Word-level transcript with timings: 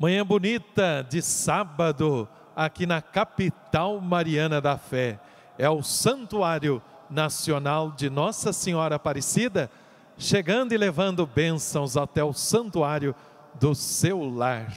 Manhã 0.00 0.24
bonita 0.24 1.04
de 1.10 1.20
sábado, 1.20 2.28
aqui 2.54 2.86
na 2.86 3.02
capital 3.02 4.00
mariana 4.00 4.60
da 4.60 4.78
fé. 4.78 5.18
É 5.58 5.68
o 5.68 5.82
Santuário 5.82 6.80
Nacional 7.10 7.90
de 7.90 8.08
Nossa 8.08 8.52
Senhora 8.52 8.94
Aparecida, 8.94 9.68
chegando 10.16 10.72
e 10.72 10.76
levando 10.76 11.26
bênçãos 11.26 11.96
até 11.96 12.22
o 12.22 12.32
santuário 12.32 13.12
do 13.58 13.74
seu 13.74 14.22
lar. 14.22 14.72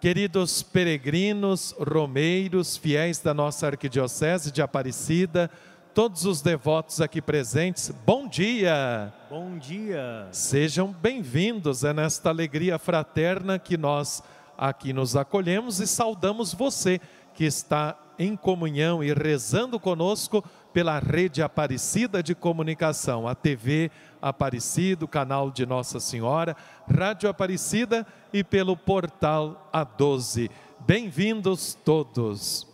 Queridos 0.00 0.62
peregrinos, 0.62 1.74
romeiros, 1.80 2.76
fiéis 2.76 3.18
da 3.18 3.34
nossa 3.34 3.66
Arquidiocese 3.66 4.52
de 4.52 4.62
Aparecida, 4.62 5.50
todos 5.92 6.24
os 6.24 6.40
devotos 6.40 7.00
aqui 7.00 7.20
presentes, 7.20 7.90
bom 8.04 8.28
dia! 8.28 9.12
Bom 9.28 9.58
dia! 9.58 10.28
Sejam 10.30 10.92
bem-vindos, 10.92 11.82
é 11.82 11.92
nesta 11.92 12.28
alegria 12.28 12.78
fraterna 12.78 13.58
que 13.58 13.76
nós 13.76 14.22
aqui 14.56 14.92
nos 14.92 15.16
acolhemos 15.16 15.80
e 15.80 15.86
saudamos 15.86 16.52
você 16.52 17.00
que 17.34 17.44
está 17.44 17.98
em 18.18 18.34
comunhão 18.34 19.04
e 19.04 19.12
rezando 19.12 19.78
conosco 19.78 20.42
pela 20.72 20.98
rede 20.98 21.42
Aparecida 21.42 22.22
de 22.22 22.34
Comunicação, 22.34 23.28
a 23.28 23.34
TV 23.34 23.90
Aparecido, 24.20 25.06
canal 25.06 25.50
de 25.50 25.66
Nossa 25.66 26.00
Senhora, 26.00 26.56
Rádio 26.88 27.28
Aparecida 27.28 28.06
e 28.32 28.42
pelo 28.42 28.76
portal 28.76 29.70
A12. 29.72 30.50
Bem-vindos 30.86 31.76
todos! 31.84 32.66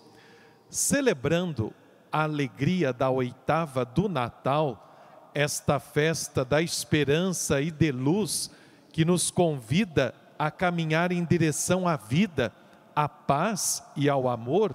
Celebrando 0.70 1.72
a 2.10 2.22
alegria 2.22 2.92
da 2.92 3.10
oitava 3.10 3.84
do 3.84 4.08
Natal, 4.08 5.30
esta 5.34 5.80
festa 5.80 6.44
da 6.44 6.62
esperança 6.62 7.60
e 7.60 7.70
de 7.70 7.90
luz 7.90 8.50
que 8.92 9.04
nos 9.04 9.30
convida 9.30 10.14
a 10.42 10.50
caminhar 10.50 11.12
em 11.12 11.24
direção 11.24 11.86
à 11.86 11.94
vida, 11.94 12.52
à 12.96 13.08
paz 13.08 13.80
e 13.94 14.08
ao 14.08 14.28
amor, 14.28 14.74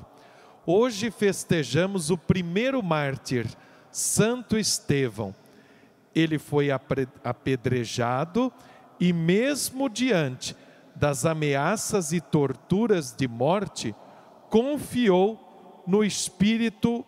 hoje 0.65 1.11
festejamos 1.11 2.09
o 2.09 2.17
primeiro 2.17 2.81
mártir, 2.81 3.45
Santo 3.91 4.57
Estevão. 4.57 5.35
Ele 6.15 6.39
foi 6.39 6.69
apedrejado 7.21 8.49
e, 8.97 9.11
mesmo 9.11 9.89
diante 9.89 10.55
das 10.95 11.25
ameaças 11.25 12.13
e 12.13 12.21
torturas 12.21 13.13
de 13.13 13.27
morte, 13.27 13.93
confiou 14.49 15.83
no 15.85 16.01
Espírito 16.01 17.05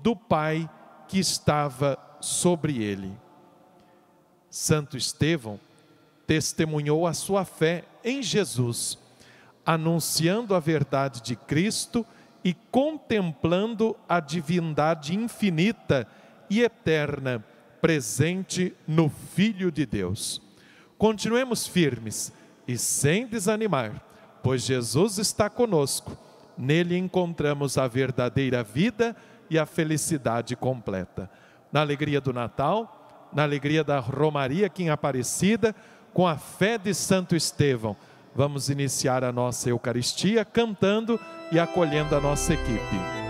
do 0.00 0.14
Pai 0.14 0.70
que 1.08 1.18
estava 1.18 1.98
sobre 2.20 2.80
ele. 2.80 3.18
Santo 4.48 4.96
Estevão 4.96 5.58
testemunhou 6.26 7.06
a 7.06 7.14
sua 7.14 7.44
fé 7.44 7.84
em 8.04 8.22
Jesus, 8.22 8.98
anunciando 9.64 10.54
a 10.54 10.60
verdade 10.60 11.22
de 11.22 11.36
Cristo 11.36 12.04
e 12.44 12.54
contemplando 12.70 13.96
a 14.08 14.20
divindade 14.20 15.14
infinita 15.14 16.06
e 16.48 16.62
eterna 16.62 17.44
presente 17.80 18.74
no 18.86 19.08
Filho 19.08 19.70
de 19.70 19.86
Deus. 19.86 20.42
Continuemos 20.98 21.66
firmes 21.66 22.32
e 22.66 22.76
sem 22.78 23.26
desanimar, 23.26 24.02
pois 24.42 24.62
Jesus 24.62 25.18
está 25.18 25.50
conosco. 25.50 26.16
Nele 26.56 26.96
encontramos 26.96 27.76
a 27.76 27.86
verdadeira 27.86 28.62
vida 28.62 29.14
e 29.50 29.58
a 29.58 29.66
felicidade 29.66 30.56
completa. 30.56 31.30
Na 31.70 31.80
alegria 31.80 32.20
do 32.20 32.32
Natal, 32.32 33.28
na 33.32 33.42
alegria 33.42 33.84
da 33.84 33.98
Romaria 33.98 34.66
aqui 34.66 34.84
em 34.84 34.90
Aparecida, 34.90 35.74
com 36.16 36.26
a 36.26 36.38
fé 36.38 36.78
de 36.78 36.94
Santo 36.94 37.36
Estevão, 37.36 37.94
vamos 38.34 38.70
iniciar 38.70 39.22
a 39.22 39.30
nossa 39.30 39.68
Eucaristia 39.68 40.46
cantando 40.46 41.20
e 41.52 41.60
acolhendo 41.60 42.16
a 42.16 42.20
nossa 42.22 42.54
equipe. 42.54 43.25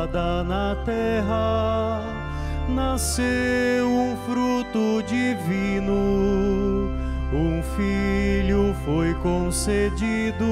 Plantada 0.00 0.42
na 0.44 0.76
terra, 0.84 2.02
nasceu 2.68 3.86
um 3.86 4.16
fruto 4.26 5.02
divino, 5.02 6.90
um 7.32 7.62
filho 7.76 8.74
foi 8.84 9.14
concedido, 9.14 10.46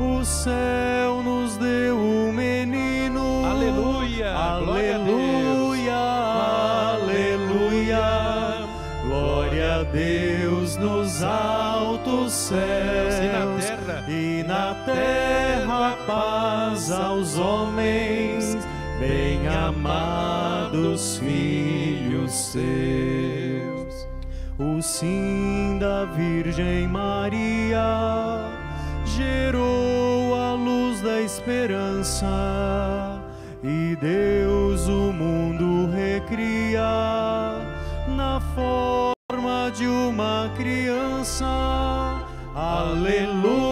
o 0.00 0.24
céu 0.24 1.22
nos 1.22 1.56
deu 1.56 1.96
um 1.96 2.32
menino. 2.32 3.44
Aleluia! 3.46 4.32
Aleluia! 4.34 5.96
Aleluia! 6.94 8.68
Glória 9.06 9.80
a 9.80 9.82
Deus 9.84 10.76
nos 10.76 11.22
altos 11.22 12.32
céus 12.32 13.14
E 13.14 13.28
na 13.28 13.46
terra, 13.60 14.04
e 14.08 14.42
na 14.46 14.74
terra 14.84 15.38
paz 16.08 16.90
aos 16.90 17.38
homens, 17.38 17.77
amados 19.68 21.18
filhos 21.18 22.32
seus. 22.32 24.08
O 24.58 24.82
sim 24.82 25.78
da 25.78 26.04
Virgem 26.06 26.88
Maria 26.88 28.50
gerou 29.04 30.34
a 30.34 30.54
luz 30.54 31.00
da 31.00 31.20
esperança 31.20 32.26
e 33.62 33.96
Deus 34.00 34.88
o 34.88 35.12
mundo 35.12 35.90
recria 35.92 36.80
na 38.16 38.40
forma 38.54 39.70
de 39.70 39.86
uma 39.86 40.50
criança. 40.56 41.46
Aleluia, 42.54 43.67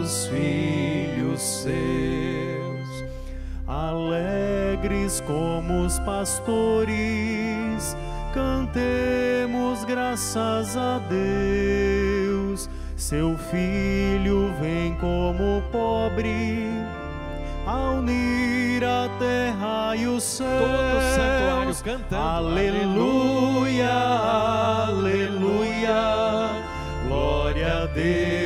amados 0.00 0.26
filhos 0.28 1.40
seus. 1.40 1.70
Alegres 3.66 5.22
como 5.26 5.84
os 5.84 5.98
pastores, 6.00 7.96
cantemos 8.32 9.84
graças 9.84 10.76
a 10.76 10.98
Deus. 10.98 12.68
Seu 12.96 13.36
filho 13.36 14.52
vem 14.60 14.94
como 14.96 15.62
pobre, 15.70 16.68
a 17.66 17.90
unir 17.90 18.84
a 18.84 19.08
terra 19.18 19.96
e 19.96 20.06
o 20.06 20.20
céu. 20.20 20.46
todo 20.46 20.98
o 20.98 21.02
santuário 21.14 21.74
cantando. 21.84 22.22
Aleluia, 22.22 23.92
aleluia. 24.88 26.00
Glória 27.06 27.82
a 27.82 27.86
Deus 27.86 28.39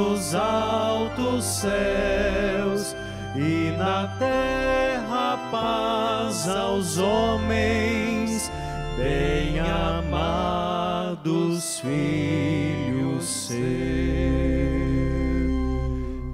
nos 0.00 0.34
altos 0.34 1.44
céus 1.44 2.96
e 3.36 3.70
na 3.76 4.08
terra 4.18 5.36
paz 5.50 6.48
aos 6.48 6.96
homens, 6.96 8.50
bem 8.96 9.60
amados 9.60 11.00
filhos 11.80 13.24
seus. 13.24 13.60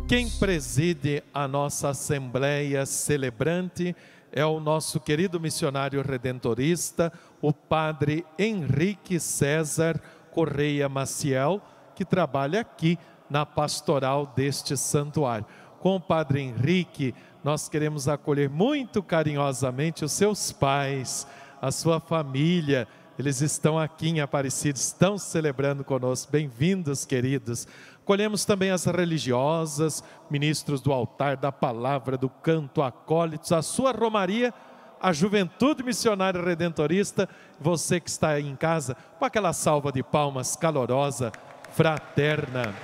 Quem 0.09 0.31
preside 0.31 1.25
a 1.35 1.49
nossa 1.49 1.89
Assembleia 1.89 2.87
Celebrante 2.87 3.97
é 4.31 4.47
o 4.47 4.61
nosso 4.61 5.01
querido 5.01 5.41
missionário 5.41 6.01
redentorista, 6.03 7.13
o 7.43 7.53
Padre 7.53 8.25
Henrique 8.39 9.19
César 9.19 10.01
Correia 10.31 10.89
Maciel, 10.89 11.61
que 11.97 12.05
trabalha 12.05 12.61
aqui 12.61 12.97
na 13.29 13.45
pastoral 13.47 14.33
deste 14.35 14.77
santuário. 14.77 15.47
Com 15.81 15.97
o 15.97 16.01
Padre 16.01 16.41
Henrique, 16.41 17.15
nós 17.45 17.69
queremos 17.69 18.09
acolher 18.09 18.51
muito 18.51 19.03
carinhosamente 19.03 20.05
os 20.05 20.13
seus 20.13 20.53
pais, 20.53 21.27
a 21.61 21.71
sua 21.71 22.01
família, 22.01 22.89
eles 23.19 23.41
estão 23.41 23.79
aqui 23.79 24.11
em 24.11 24.21
Aparecida, 24.21 24.79
estão 24.79 25.17
celebrando 25.17 25.83
conosco. 25.83 26.31
Bem-vindos, 26.31 27.07
queridos. 27.07 27.67
Colhemos 28.05 28.45
também 28.45 28.71
as 28.71 28.85
religiosas, 28.85 30.05
ministros 30.31 30.83
do 30.83 30.93
altar, 30.93 31.37
da 31.37 31.51
palavra, 31.51 32.19
do 32.19 32.29
canto, 32.29 32.83
acólitos, 32.83 33.53
a 33.53 33.63
sua 33.63 33.91
romaria, 33.91 34.53
a 35.01 35.13
juventude 35.15 35.83
missionária 35.83 36.41
redentorista, 36.43 37.29
você 37.59 37.99
que 38.01 38.11
está 38.11 38.31
aí 38.31 38.47
em 38.47 38.55
casa, 38.55 38.95
com 39.19 39.25
aquela 39.25 39.55
salva 39.55 39.91
de 39.91 40.03
palmas 40.03 40.55
calorosa, 40.55 41.33
fraterna. 41.73 42.75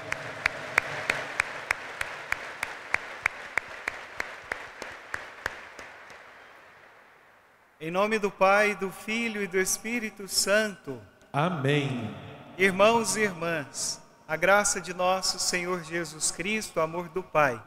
Em 7.82 7.90
nome 7.90 8.16
do 8.16 8.30
Pai, 8.30 8.76
do 8.76 8.92
Filho 8.92 9.42
e 9.42 9.48
do 9.48 9.58
Espírito 9.58 10.28
Santo. 10.28 11.02
Amém. 11.32 12.14
Irmãos 12.56 13.16
e 13.16 13.22
irmãs, 13.22 14.00
a 14.28 14.36
graça 14.36 14.80
de 14.80 14.94
nosso 14.94 15.40
Senhor 15.40 15.82
Jesus 15.82 16.30
Cristo, 16.30 16.76
o 16.76 16.80
amor 16.80 17.08
do 17.08 17.24
Pai 17.24 17.60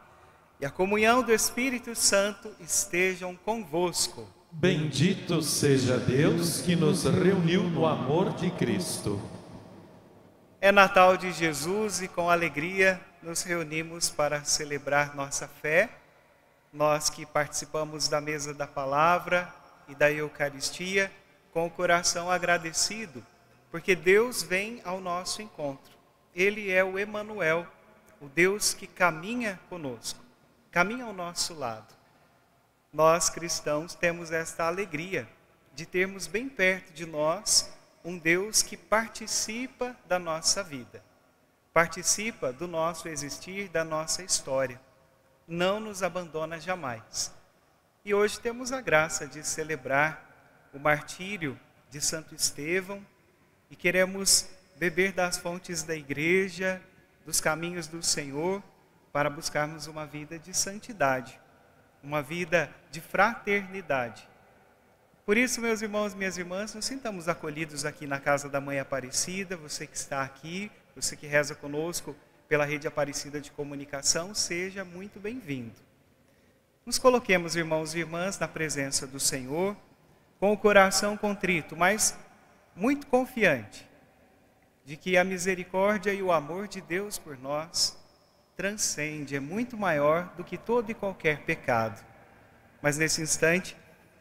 e 0.57 0.65
a 0.65 0.69
comunhão 0.69 1.21
do 1.21 1.33
Espírito 1.33 1.94
Santo 1.94 2.50
estejam 2.62 3.35
convosco. 3.35 4.25
Bendito 4.53 5.41
seja 5.41 5.97
Deus 5.97 6.61
que 6.61 6.77
nos 6.77 7.03
reuniu 7.03 7.63
no 7.63 7.85
amor 7.85 8.31
de 8.35 8.50
Cristo. 8.51 9.21
É 10.61 10.71
Natal 10.71 11.18
de 11.18 11.33
Jesus 11.33 12.01
e 12.01 12.07
com 12.07 12.29
alegria 12.29 13.01
nos 13.21 13.44
reunimos 13.44 14.09
para 14.09 14.45
celebrar 14.45 15.13
nossa 15.13 15.45
fé. 15.45 15.89
Nós 16.71 17.09
que 17.09 17.25
participamos 17.25 18.07
da 18.07 18.21
mesa 18.21 18.53
da 18.53 18.65
palavra 18.65 19.53
e 19.87 19.95
da 19.95 20.11
Eucaristia 20.11 21.11
com 21.51 21.65
o 21.65 21.71
coração 21.71 22.29
agradecido, 22.29 23.25
porque 23.71 23.95
Deus 23.95 24.43
vem 24.43 24.81
ao 24.83 24.99
nosso 24.99 25.41
encontro. 25.41 25.93
Ele 26.33 26.69
é 26.69 26.83
o 26.83 26.99
Emanuel, 26.99 27.65
o 28.19 28.27
Deus 28.27 28.73
que 28.73 28.87
caminha 28.87 29.59
conosco, 29.69 30.19
caminha 30.71 31.05
ao 31.05 31.13
nosso 31.13 31.53
lado. 31.53 31.93
Nós 32.91 33.29
cristãos 33.29 33.93
temos 33.93 34.31
esta 34.31 34.65
alegria 34.65 35.27
de 35.73 35.85
termos 35.85 36.27
bem 36.27 36.47
perto 36.47 36.93
de 36.93 37.05
nós 37.05 37.73
um 38.03 38.17
Deus 38.17 38.61
que 38.61 38.77
participa 38.77 39.95
da 40.07 40.19
nossa 40.19 40.63
vida, 40.63 41.03
participa 41.73 42.53
do 42.53 42.67
nosso 42.67 43.07
existir, 43.09 43.67
da 43.69 43.83
nossa 43.83 44.23
história. 44.23 44.79
Não 45.47 45.79
nos 45.79 46.03
abandona 46.03 46.59
jamais. 46.59 47.33
E 48.06 48.13
hoje 48.13 48.40
temos 48.40 48.72
a 48.72 48.81
graça 48.81 49.25
de 49.25 49.44
celebrar 49.44 50.69
o 50.72 50.78
martírio 50.78 51.60
de 51.90 52.00
Santo 52.00 52.36
Estevão 52.36 53.04
e 53.68 53.75
queremos 53.75 54.48
beber 54.78 55.12
das 55.12 55.40
fontes 55.40 55.81
da 55.81 55.96
igreja, 55.96 56.80
dos 57.25 57.42
caminhos 57.42 57.88
do 57.88 58.04
Senhor, 58.04 58.62
para 59.12 59.28
buscarmos 59.28 59.88
uma 59.88 60.06
vida 60.06 60.38
de 60.38 60.54
santidade, 60.54 61.40
uma 62.04 62.22
vida 62.22 62.69
de 62.92 63.02
fraternidade. 63.02 64.30
Por 65.25 65.36
isso, 65.36 65.60
meus 65.60 65.81
irmãos 65.81 66.13
e 66.13 66.16
minhas 66.16 66.38
irmãs, 66.38 66.75
nos 66.75 66.86
sintamos 66.86 67.28
acolhidos 67.28 67.86
aqui 67.86 68.06
na 68.06 68.19
casa 68.19 68.48
da 68.48 68.62
Mãe 68.62 68.80
Aparecida, 68.80 69.57
você 69.57 69.88
que 69.88 69.98
está 69.98 70.22
aqui, 70.22 70.72
você 70.96 71.16
que 71.16 71.25
reza 71.25 71.56
conosco 71.56 72.16
pela 72.48 72.66
rede 72.66 72.88
Aparecida 72.88 73.42
de 73.42 73.50
Comunicação, 73.50 74.36
seja 74.36 74.86
muito 74.86 75.19
bem-vindo. 75.19 75.84
Nos 76.85 76.99
coloquemos, 76.99 77.55
irmãos 77.55 77.95
e 77.95 77.99
irmãs, 77.99 78.37
na 78.37 78.47
presença 78.47 79.07
do 79.07 79.19
Senhor, 79.19 79.75
com 80.39 80.53
o 80.53 80.57
coração 80.57 81.17
contrito, 81.17 81.75
mas 81.75 82.15
muito 82.75 83.07
confiante 83.07 83.89
de 84.85 84.95
que 84.95 85.17
a 85.17 85.23
misericórdia 85.23 86.13
e 86.13 86.21
o 86.21 86.31
amor 86.31 86.67
de 86.67 86.79
Deus 86.81 87.17
por 87.17 87.39
nós 87.39 87.97
transcende, 88.55 89.35
é 89.35 89.39
muito 89.39 89.75
maior 89.75 90.31
do 90.37 90.43
que 90.43 90.59
todo 90.59 90.91
e 90.91 90.93
qualquer 90.93 91.39
pecado. 91.39 92.05
Mas 92.83 92.99
nesse 92.99 93.19
instante, 93.19 93.75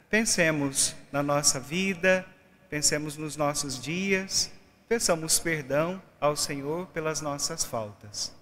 pensemos 0.08 0.96
na 1.12 1.22
nossa 1.22 1.60
vida, 1.60 2.24
pensemos 2.70 3.18
nos 3.18 3.36
nossos 3.36 3.78
dias, 3.78 4.50
peçamos 4.88 5.38
perdão 5.38 6.02
ao 6.18 6.34
Senhor 6.34 6.86
pelas 6.86 7.20
nossas 7.20 7.62
faltas. 7.62 8.34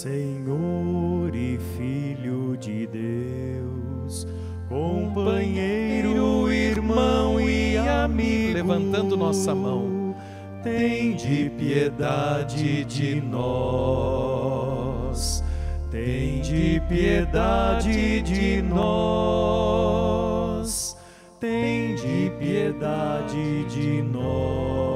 Senhor 0.00 1.36
e 1.36 1.58
Filho 1.76 2.56
de 2.56 2.86
Deus, 2.86 4.26
companheiro, 4.66 6.50
irmão 6.50 7.38
e 7.38 7.76
amigo, 7.76 8.54
levantando 8.54 9.14
nossa 9.14 9.54
mão, 9.54 10.16
tem 10.62 11.14
de 11.14 11.50
piedade 11.50 12.82
de 12.86 13.20
nós, 13.20 14.64
tem 15.90 16.40
de 16.40 16.80
piedade 16.88 18.22
de 18.22 18.62
nós, 18.62 19.76
tem 21.38 21.94
de 21.96 22.32
piedade 22.38 23.64
de 23.66 24.00
nós 24.00 24.89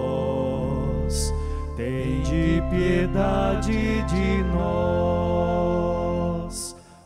tem 1.76 2.23
de 2.23 2.62
piedade 2.71 4.03
de 4.05 4.43
nós, 4.55 5.75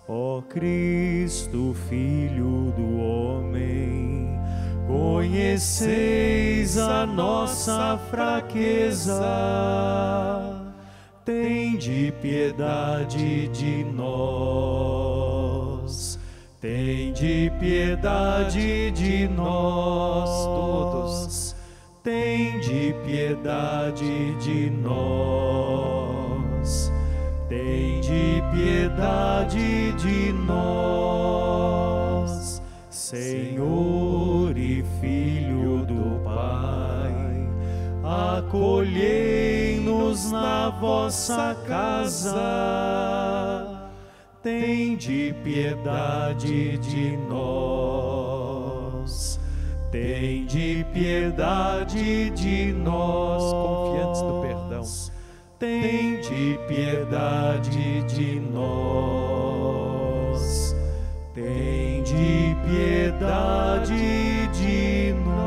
ó 0.06 0.42
Cristo, 0.42 1.74
Filho 1.88 2.72
do 2.76 2.98
homem. 3.00 4.38
Conheceis 4.86 6.78
a 6.78 7.06
nossa 7.06 7.98
fraqueza, 8.10 9.20
tem 11.24 11.76
de 11.76 12.12
piedade 12.20 13.48
de 13.48 13.84
nós. 13.84 15.18
Tem 16.60 17.12
de 17.12 17.52
piedade 17.60 18.90
de 18.90 19.28
nós 19.28 20.28
piedade 23.08 24.34
de 24.34 24.68
nós, 24.82 26.12
tem 27.48 28.02
de 28.02 28.42
piedade 28.52 29.92
de 29.92 30.30
nós, 30.46 31.80
Senhor 32.90 34.54
e 34.58 34.84
Filho 35.00 35.86
do 35.86 36.20
Pai, 36.22 37.48
acolhei-nos 38.36 40.30
na 40.30 40.68
vossa 40.68 41.56
casa, 41.66 42.36
tem 44.42 44.96
de 44.96 45.34
piedade 45.42 46.76
de 46.76 47.16
nós 47.26 47.97
tem 49.90 50.44
de 50.46 50.84
piedade 50.92 52.30
de 52.30 52.72
nós, 52.72 53.42
confiantes 53.52 54.20
do 54.22 54.40
perdão. 54.42 54.82
Tem 55.58 56.20
de 56.20 56.58
piedade 56.68 58.02
de 58.02 58.38
nós. 58.40 59.66
Tem 61.34 62.02
de 62.02 62.54
piedade 62.68 64.46
de 64.48 65.14
nós. 65.24 65.38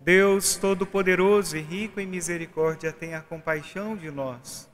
Deus 0.00 0.56
Todo-Poderoso 0.56 1.56
e 1.56 1.62
rico 1.62 1.98
em 1.98 2.06
misericórdia, 2.06 2.92
tenha 2.92 3.22
compaixão 3.22 3.96
de 3.96 4.10
nós 4.10 4.73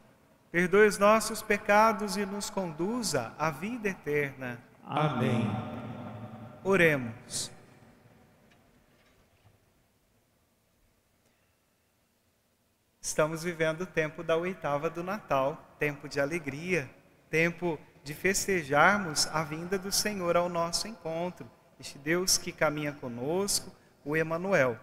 perdoe 0.50 0.86
os 0.86 0.98
nossos 0.98 1.42
pecados 1.42 2.16
e 2.16 2.26
nos 2.26 2.50
conduza 2.50 3.32
à 3.38 3.50
vida 3.50 3.88
eterna. 3.88 4.58
Amém. 4.84 5.48
Oremos. 6.64 7.50
Estamos 13.00 13.42
vivendo 13.42 13.82
o 13.82 13.86
tempo 13.86 14.22
da 14.22 14.36
oitava 14.36 14.90
do 14.90 15.02
Natal, 15.02 15.74
tempo 15.78 16.08
de 16.08 16.20
alegria, 16.20 16.90
tempo 17.30 17.78
de 18.04 18.14
festejarmos 18.14 19.26
a 19.32 19.42
vinda 19.42 19.78
do 19.78 19.90
Senhor 19.90 20.36
ao 20.36 20.48
nosso 20.48 20.86
encontro, 20.86 21.50
este 21.78 21.98
Deus 21.98 22.36
que 22.36 22.52
caminha 22.52 22.92
conosco, 22.92 23.74
o 24.04 24.16
Emanuel. 24.16 24.78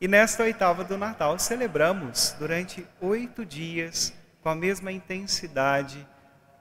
E 0.00 0.08
nesta 0.08 0.42
oitava 0.42 0.84
do 0.84 0.98
Natal 0.98 1.38
celebramos 1.38 2.34
durante 2.38 2.86
oito 3.00 3.44
dias 3.44 4.12
com 4.44 4.50
a 4.50 4.54
mesma 4.54 4.92
intensidade 4.92 6.06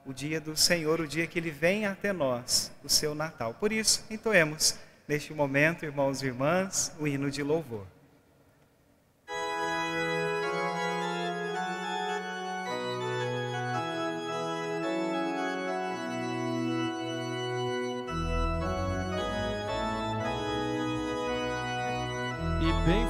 o 0.05 0.13
dia 0.13 0.39
do 0.39 0.55
Senhor, 0.55 1.01
o 1.01 1.07
dia 1.07 1.27
que 1.27 1.37
Ele 1.37 1.51
vem 1.51 1.85
até 1.85 2.13
nós, 2.13 2.71
o 2.81 2.87
seu 2.87 3.13
Natal. 3.13 3.53
Por 3.55 3.73
isso, 3.73 4.05
entoemos 4.09 4.79
neste 5.05 5.33
momento, 5.33 5.83
irmãos 5.83 6.23
e 6.23 6.27
irmãs, 6.27 6.95
o 6.97 7.05
hino 7.05 7.29
de 7.29 7.43
louvor. 7.43 7.85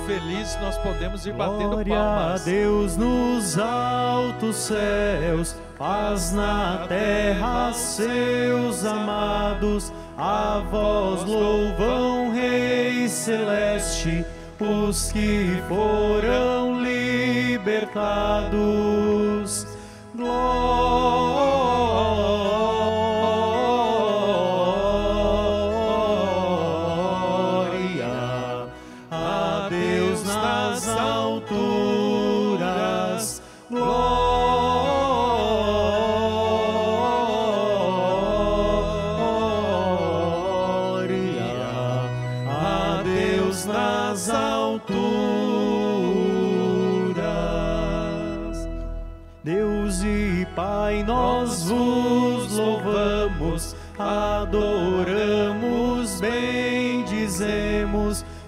E 0.03 0.07
bem 0.07 0.19
feliz 0.19 0.57
nós 0.61 0.77
podemos 0.77 1.25
ir 1.25 1.33
batendo 1.33 1.69
Glória 1.69 1.95
palmas. 1.95 2.41
a 2.41 2.45
Deus 2.45 2.97
nos 2.97 3.57
altos 3.57 4.55
céus, 4.57 5.55
paz 5.77 6.33
na 6.33 6.85
terra, 6.87 7.71
seus 7.73 8.85
amados. 8.85 9.91
A 10.17 10.61
vós 10.69 11.23
louvam, 11.23 12.31
Rei 12.33 13.07
Celeste, 13.07 14.25
os 14.59 15.11
que 15.11 15.61
foram 15.67 16.81
libertados. 16.81 18.53
Glória 20.15 21.52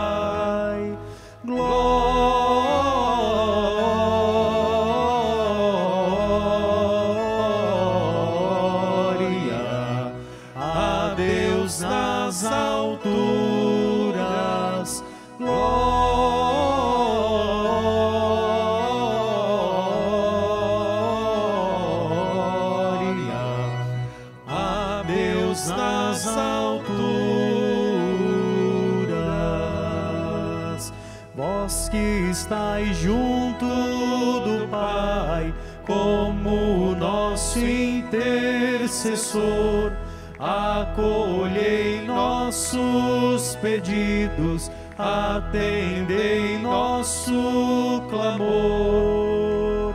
Intercessor, 39.03 39.91
acolhei 40.39 42.01
nossos 42.05 43.55
pedidos, 43.57 44.71
atendei 44.97 46.57
nosso 46.59 48.01
clamor. 48.09 49.93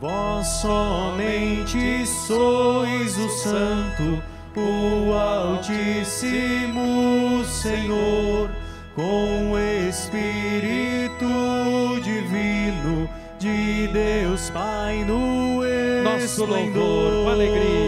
Vós 0.00 0.46
somente 0.46 2.06
sois 2.06 3.18
o 3.18 3.28
Santo, 3.30 4.22
o 4.56 5.12
Altíssimo 5.12 6.24
Senhor, 7.44 8.48
com 8.94 9.52
o 9.52 9.58
Espírito 9.88 11.26
Divino 12.02 13.08
de 13.38 13.88
Deus 13.88 14.50
Pai 14.50 15.04
no 15.04 15.56
Nosso 16.04 16.44
louvor 16.46 17.24
com 17.24 17.30
alegria. 17.30 17.85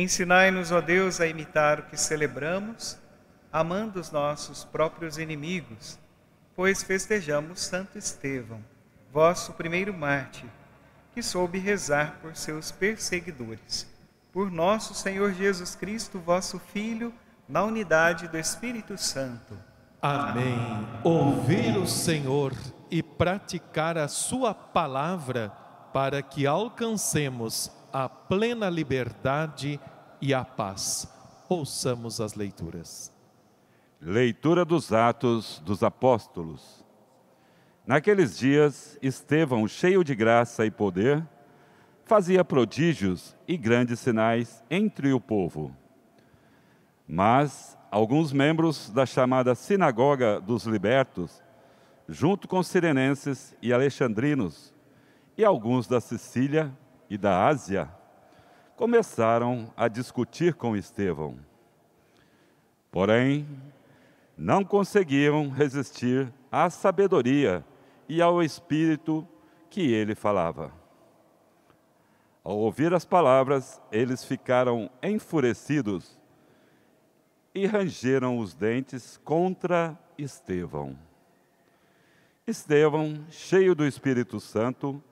Ensinai-nos, 0.00 0.72
ó 0.72 0.80
Deus, 0.80 1.20
a 1.20 1.26
imitar 1.26 1.80
o 1.80 1.82
que 1.82 1.94
celebramos, 1.94 2.96
amando 3.52 4.00
os 4.00 4.10
nossos 4.10 4.64
próprios 4.64 5.18
inimigos, 5.18 5.98
pois 6.56 6.82
festejamos 6.82 7.60
Santo 7.60 7.98
Estevão, 7.98 8.64
vosso 9.12 9.52
primeiro 9.52 9.92
mártir, 9.92 10.48
que 11.12 11.22
soube 11.22 11.58
rezar 11.58 12.18
por 12.22 12.34
seus 12.34 12.72
perseguidores. 12.72 13.86
Por 14.32 14.50
nosso 14.50 14.94
Senhor 14.94 15.34
Jesus 15.34 15.74
Cristo, 15.74 16.18
vosso 16.18 16.58
Filho, 16.58 17.12
na 17.46 17.62
unidade 17.62 18.26
do 18.26 18.38
Espírito 18.38 18.96
Santo. 18.96 19.54
Amém. 20.00 20.56
Ouvir 21.04 21.76
o 21.76 21.86
Senhor 21.86 22.54
e 22.90 23.02
praticar 23.02 23.98
a 23.98 24.08
Sua 24.08 24.54
palavra 24.54 25.50
para 25.92 26.22
que 26.22 26.46
alcancemos 26.46 27.70
a 27.92 28.08
plena 28.08 28.68
liberdade 28.68 29.80
e 30.20 30.34
a 30.34 30.44
paz. 30.44 31.08
Ouçamos 31.48 32.20
as 32.20 32.34
leituras. 32.34 33.12
Leitura 34.00 34.64
dos 34.64 34.92
Atos 34.92 35.60
dos 35.64 35.82
Apóstolos. 35.82 36.84
Naqueles 37.86 38.38
dias, 38.38 38.98
Estevão, 39.02 39.66
cheio 39.66 40.04
de 40.04 40.14
graça 40.14 40.64
e 40.64 40.70
poder, 40.70 41.26
fazia 42.04 42.44
prodígios 42.44 43.36
e 43.46 43.56
grandes 43.56 44.00
sinais 44.00 44.62
entre 44.70 45.12
o 45.12 45.20
povo. 45.20 45.74
Mas 47.06 47.76
alguns 47.90 48.32
membros 48.32 48.90
da 48.90 49.04
chamada 49.04 49.54
Sinagoga 49.54 50.40
dos 50.40 50.64
Libertos, 50.64 51.42
junto 52.08 52.46
com 52.46 52.62
sirenenses 52.62 53.56
e 53.60 53.72
alexandrinos, 53.72 54.72
e 55.36 55.44
alguns 55.44 55.86
da 55.86 56.00
Sicília 56.00 56.72
e 57.10 57.18
da 57.18 57.46
Ásia, 57.46 57.90
começaram 58.76 59.70
a 59.76 59.88
discutir 59.88 60.54
com 60.54 60.76
Estevão. 60.76 61.36
Porém, 62.90 63.46
não 64.38 64.64
conseguiam 64.64 65.50
resistir 65.50 66.32
à 66.50 66.70
sabedoria 66.70 67.62
e 68.08 68.22
ao 68.22 68.42
espírito 68.42 69.28
que 69.68 69.92
ele 69.92 70.14
falava. 70.14 70.72
Ao 72.42 72.56
ouvir 72.56 72.94
as 72.94 73.04
palavras, 73.04 73.82
eles 73.92 74.24
ficaram 74.24 74.90
enfurecidos 75.02 76.18
e 77.54 77.66
rangeram 77.66 78.38
os 78.38 78.54
dentes 78.54 79.20
contra 79.22 79.98
Estevão. 80.16 80.96
Estevão, 82.46 83.26
cheio 83.28 83.74
do 83.74 83.86
Espírito 83.86 84.40
Santo, 84.40 85.02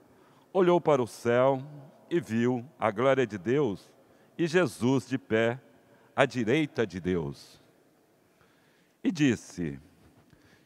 olhou 0.52 0.81
para 0.81 1.02
o 1.02 1.07
céu 1.07 1.62
e 2.10 2.20
viu 2.20 2.64
a 2.78 2.90
glória 2.90 3.26
de 3.26 3.38
Deus 3.38 3.90
e 4.36 4.46
Jesus 4.46 5.08
de 5.08 5.18
pé 5.18 5.60
à 6.14 6.24
direita 6.24 6.86
de 6.86 7.00
Deus. 7.00 7.60
E 9.02 9.10
disse: 9.10 9.80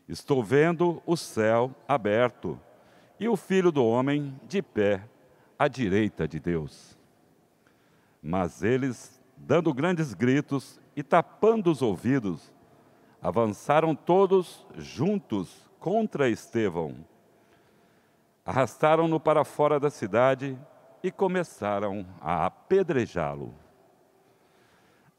Estou 0.08 0.42
vendo 0.42 1.02
o 1.06 1.16
céu 1.16 1.74
aberto 1.88 2.60
e 3.18 3.28
o 3.28 3.36
filho 3.36 3.72
do 3.72 3.84
homem 3.84 4.38
de 4.46 4.60
pé 4.60 5.08
à 5.58 5.68
direita 5.68 6.26
de 6.26 6.40
Deus. 6.40 6.98
Mas 8.22 8.62
eles, 8.62 9.20
dando 9.36 9.72
grandes 9.72 10.12
gritos 10.14 10.80
e 10.94 11.02
tapando 11.02 11.70
os 11.70 11.82
ouvidos, 11.82 12.52
avançaram 13.20 13.94
todos 13.94 14.66
juntos 14.76 15.68
contra 15.78 16.28
Estevão. 16.28 16.96
Arrastaram-no 18.44 19.20
para 19.20 19.44
fora 19.44 19.78
da 19.78 19.90
cidade 19.90 20.58
e 21.02 21.10
começaram 21.10 22.06
a 22.20 22.46
apedrejá-lo. 22.46 23.54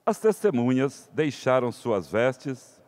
As 0.06 0.20
testemunhas 0.20 1.10
deixaram 1.14 1.72
suas 1.72 2.12
vestes 2.12 2.82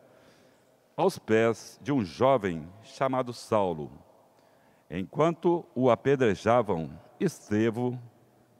aos 0.96 1.18
pés 1.18 1.78
de 1.82 1.92
um 1.92 2.04
jovem 2.04 2.68
chamado 2.82 3.32
Saulo. 3.32 3.90
Enquanto 4.90 5.64
o 5.74 5.90
apedrejavam, 5.90 6.90
Estevão 7.18 8.00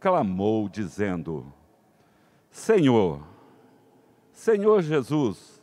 clamou, 0.01 0.69
dizendo: 0.69 1.53
Senhor, 2.51 3.23
Senhor 4.33 4.83
Jesus, 4.83 5.63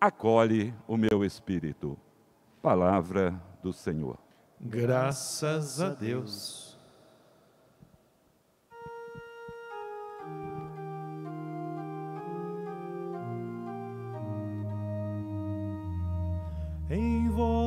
acolhe 0.00 0.74
o 0.86 0.96
meu 0.96 1.24
espírito. 1.24 1.98
Palavra 2.62 3.40
do 3.62 3.72
Senhor. 3.72 4.18
Graças 4.60 5.80
a 5.80 5.90
Deus. 5.90 6.67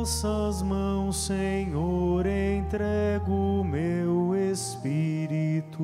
Vossas 0.01 0.63
mãos, 0.63 1.27
Senhor, 1.27 2.25
entrego 2.25 3.63
meu 3.63 4.36
espírito. 4.36 5.84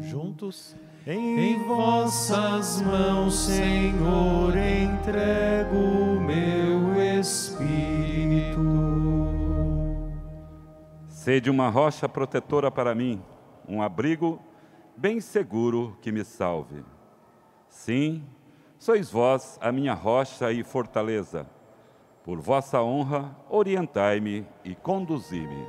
Juntos. 0.00 0.74
Em 1.06 1.56
vossas 1.62 2.82
mãos, 2.82 3.36
Senhor, 3.36 4.52
entrego 4.56 6.20
meu 6.20 7.00
espírito. 7.20 8.60
Sede 11.06 11.48
uma 11.48 11.68
rocha 11.68 12.08
protetora 12.08 12.68
para 12.68 12.96
mim, 12.96 13.22
um 13.68 13.80
abrigo 13.80 14.40
bem 14.96 15.20
seguro 15.20 15.96
que 16.02 16.10
me 16.10 16.24
salve. 16.24 16.82
Sim, 17.68 18.24
sois 18.76 19.08
vós 19.08 19.56
a 19.62 19.70
minha 19.70 19.94
rocha 19.94 20.50
e 20.50 20.64
fortaleza. 20.64 21.46
Por 22.26 22.40
vossa 22.40 22.82
honra, 22.82 23.36
orientai-me 23.48 24.44
e 24.64 24.74
conduzi-me. 24.74 25.64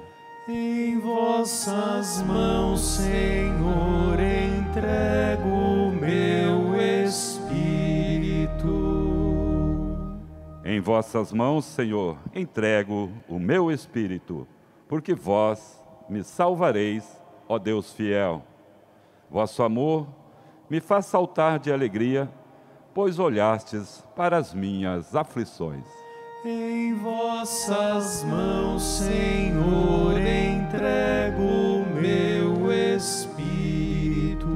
Em 0.49 0.99
vossas 0.99 2.23
mãos, 2.23 2.81
Senhor, 2.81 4.17
entrego 4.19 5.47
o 5.47 5.91
meu 5.91 6.75
espírito. 7.03 8.57
Em 10.65 10.79
vossas 10.79 11.31
mãos, 11.31 11.63
Senhor, 11.63 12.17
entrego 12.33 13.11
o 13.29 13.37
meu 13.37 13.71
espírito, 13.71 14.47
porque 14.87 15.13
vós 15.13 15.79
me 16.09 16.23
salvareis, 16.23 17.21
ó 17.47 17.59
Deus 17.59 17.93
fiel. 17.93 18.41
Vosso 19.29 19.61
amor 19.61 20.07
me 20.67 20.79
faz 20.79 21.05
saltar 21.05 21.59
de 21.59 21.71
alegria, 21.71 22.27
pois 22.95 23.19
olhastes 23.19 24.03
para 24.15 24.37
as 24.37 24.55
minhas 24.55 25.15
aflições. 25.15 25.85
Em 26.45 26.93
vossas 26.93 28.23
mãos, 28.23 28.83
Senhor, 28.83 30.13
entrego 30.19 31.41
o 31.41 31.85
meu 31.99 32.71
espírito. 32.71 34.47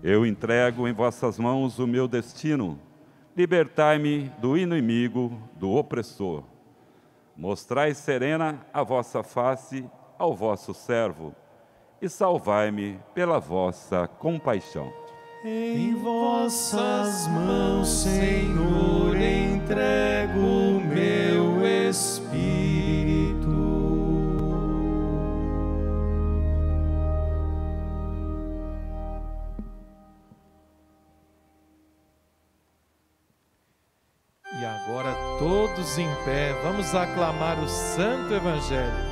Eu 0.00 0.24
entrego 0.24 0.86
em 0.86 0.92
vossas 0.92 1.40
mãos 1.40 1.80
o 1.80 1.88
meu 1.88 2.06
destino. 2.06 2.78
Libertai-me 3.36 4.32
do 4.38 4.56
inimigo, 4.56 5.36
do 5.56 5.70
opressor. 5.72 6.44
Mostrai 7.36 7.94
serena 7.94 8.64
a 8.72 8.84
vossa 8.84 9.24
face 9.24 9.84
ao 10.16 10.34
vosso 10.34 10.72
servo 10.72 11.34
e 12.00 12.08
salvai-me 12.08 13.00
pela 13.12 13.40
vossa 13.40 14.06
compaixão. 14.06 15.07
Em 15.44 15.94
vossas 15.94 17.28
mãos, 17.28 17.88
Senhor, 17.88 19.14
entrego 19.16 20.40
o 20.40 20.80
meu 20.80 21.64
espírito. 21.64 22.28
E 34.60 34.64
agora 34.64 35.14
todos 35.38 35.98
em 35.98 36.08
pé, 36.24 36.52
vamos 36.64 36.92
aclamar 36.96 37.62
o 37.62 37.68
Santo 37.68 38.34
Evangelho. 38.34 39.07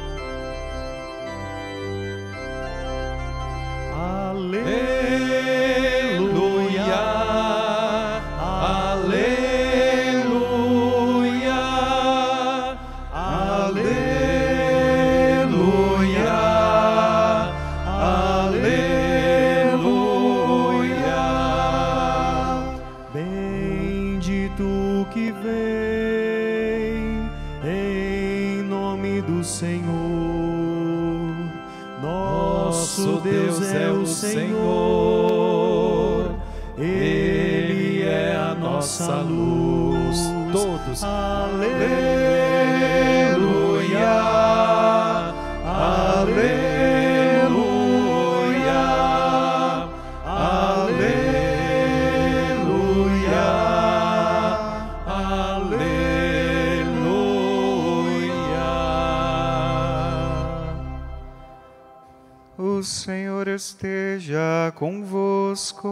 Senhor 62.86 63.48
esteja 63.48 64.72
convosco. 64.76 65.90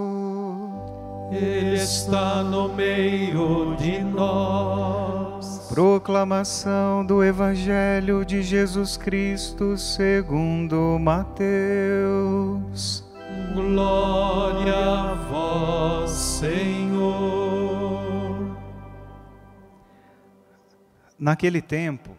Ele 1.33 1.75
está 1.75 2.45
no 2.45 2.69
meio 2.69 3.75
de 3.77 3.99
nós. 3.99 5.67
Proclamação 5.69 7.05
do 7.05 7.25
Evangelho 7.25 8.25
de 8.25 8.43
Jesus 8.43 8.97
Cristo 8.97 9.77
segundo 9.77 10.97
Mateus. 11.01 11.45
Glória 13.55 14.77
a 14.77 15.15
vós, 15.29 16.11
Senhor. 16.11 17.55
Naquele 21.19 21.61
tempo, 21.61 22.11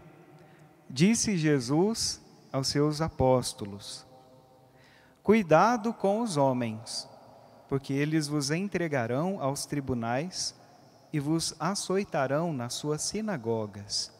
disse 0.89 1.37
Jesus 1.37 2.21
aos 2.51 2.67
seus 2.67 2.99
apóstolos: 3.01 4.05
Cuidado 5.25 5.91
com 5.91 6.21
os 6.21 6.37
homens, 6.37 7.09
porque 7.67 7.91
eles 7.91 8.27
vos 8.27 8.51
entregarão 8.51 9.41
aos 9.41 9.65
tribunais 9.65 10.53
e 11.11 11.19
vos 11.19 11.55
açoitarão 11.59 12.53
nas 12.53 12.75
suas 12.75 13.01
sinagogas. 13.01 14.13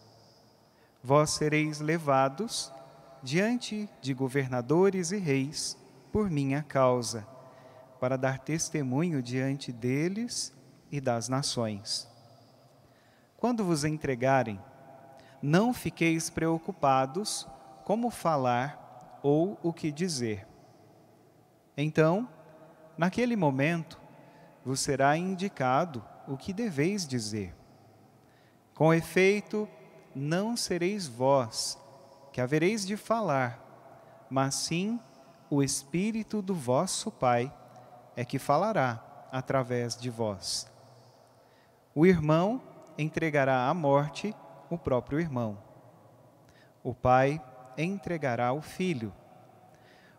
Vós 1.04 1.30
sereis 1.30 1.80
levados 1.80 2.74
diante 3.22 3.88
de 4.02 4.16
governadores 4.16 5.12
e 5.12 5.18
reis 5.18 5.78
por 6.12 6.28
minha 6.28 6.64
causa, 6.64 7.24
para 8.00 8.18
dar 8.18 8.40
testemunho 8.40 9.22
diante 9.22 9.72
deles 9.72 10.52
e 10.92 11.00
das 11.00 11.30
nações. 11.30 12.10
Quando 13.38 13.64
vos 13.64 13.86
entregarem, 13.86 14.60
não 15.40 15.72
fiqueis 15.72 16.32
preocupados 16.32 17.48
como 17.84 18.10
falar 18.10 19.20
ou 19.22 19.56
o 19.62 19.72
que 19.72 19.92
dizer. 19.92 20.55
Então, 21.78 22.28
naquele 22.98 23.36
momento, 23.36 24.00
vos 24.64 24.80
será 24.80 25.18
indicado 25.18 26.04
o 26.28 26.38
que 26.38 26.54
deveis 26.54 27.08
dizer. 27.08 27.56
Com 28.74 28.94
efeito, 28.94 29.68
não 30.16 30.56
sereis 30.56 31.08
vós 31.08 31.78
que 32.32 32.42
havereis 32.42 32.86
de 32.86 32.98
falar, 32.98 33.60
mas 34.30 34.56
sim 34.56 35.00
o 35.50 35.62
Espírito 35.62 36.42
do 36.42 36.54
vosso 36.56 37.12
Pai 37.12 37.54
é 38.16 38.26
que 38.26 38.40
falará 38.40 39.28
através 39.32 39.96
de 39.96 40.10
vós. 40.10 40.68
O 41.94 42.06
irmão 42.06 42.62
entregará 42.98 43.68
à 43.68 43.74
morte 43.74 44.36
o 44.70 44.78
próprio 44.78 45.20
irmão. 45.20 45.58
O 46.84 46.94
pai 46.94 47.42
entregará 47.78 48.54
o 48.54 48.62
filho. 48.62 49.14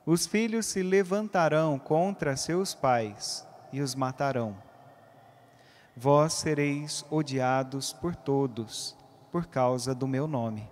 Os 0.06 0.24
filhos 0.24 0.66
se 0.66 0.84
levantarão 0.84 1.78
contra 1.80 2.36
seus 2.36 2.72
pais 2.72 3.44
e 3.72 3.80
os 3.80 3.96
matarão. 3.96 4.56
Vós 5.96 6.34
sereis 6.34 7.04
odiados 7.10 7.92
por 7.92 8.14
todos, 8.14 8.96
por 9.32 9.46
causa 9.46 9.92
do 9.92 10.06
meu 10.06 10.28
nome. 10.28 10.70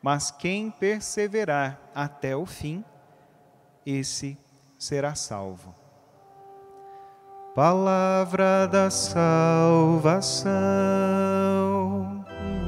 Mas 0.00 0.30
quem 0.30 0.70
perseverar 0.70 1.80
até 1.92 2.36
o 2.36 2.46
fim, 2.46 2.84
esse 3.84 4.38
será 4.78 5.16
salvo. 5.16 5.74
Palavra 7.54 8.68
da 8.68 8.90
salvação. 8.90 10.44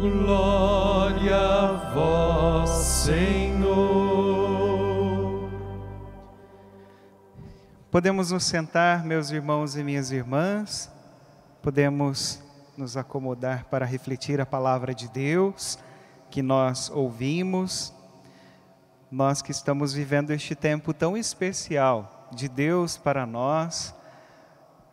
Glória 0.01 1.37
a 1.37 1.73
vós, 1.93 2.71
Senhor. 2.71 4.06
Podemos 7.97 8.31
nos 8.31 8.45
sentar, 8.45 9.03
meus 9.07 9.31
irmãos 9.31 9.75
e 9.75 9.83
minhas 9.83 10.11
irmãs. 10.13 10.93
Podemos 11.63 12.43
nos 12.77 12.95
acomodar 12.95 13.65
para 13.71 13.87
refletir 13.87 14.39
a 14.39 14.45
palavra 14.45 14.95
de 14.95 15.09
Deus 15.09 15.79
que 16.31 16.43
nós 16.43 16.91
ouvimos. 16.91 17.95
Nós 19.11 19.41
que 19.41 19.51
estamos 19.51 19.95
vivendo 19.95 20.31
este 20.31 20.55
tempo 20.55 20.93
tão 20.93 21.17
especial 21.17 22.29
de 22.33 22.51
Deus 22.51 22.99
para 22.99 23.25
nós 23.25 23.95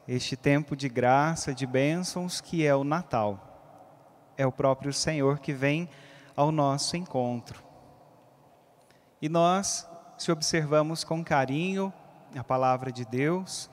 este 0.08 0.38
tempo 0.38 0.74
de 0.74 0.88
graça, 0.88 1.54
de 1.54 1.68
bênçãos 1.68 2.40
que 2.40 2.66
é 2.66 2.74
o 2.74 2.86
Natal. 2.86 4.32
É 4.38 4.48
o 4.48 4.52
próprio 4.52 4.94
Senhor 4.94 5.40
que 5.40 5.52
vem 5.52 5.90
ao 6.38 6.54
nosso 6.54 6.96
encontro. 6.96 7.62
E 9.22 9.28
nós, 9.28 9.86
se 10.18 10.32
observamos 10.32 11.04
com 11.04 11.22
carinho 11.22 11.92
a 12.36 12.44
palavra 12.44 12.92
de 12.92 13.06
Deus, 13.06 13.70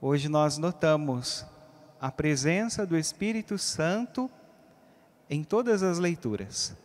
hoje 0.00 0.28
nós 0.28 0.58
notamos 0.58 1.44
a 2.00 2.10
presença 2.10 2.86
do 2.86 2.96
Espírito 2.96 3.58
Santo 3.58 4.30
em 5.28 5.42
todas 5.42 5.82
as 5.82 5.98
leituras. 5.98 6.76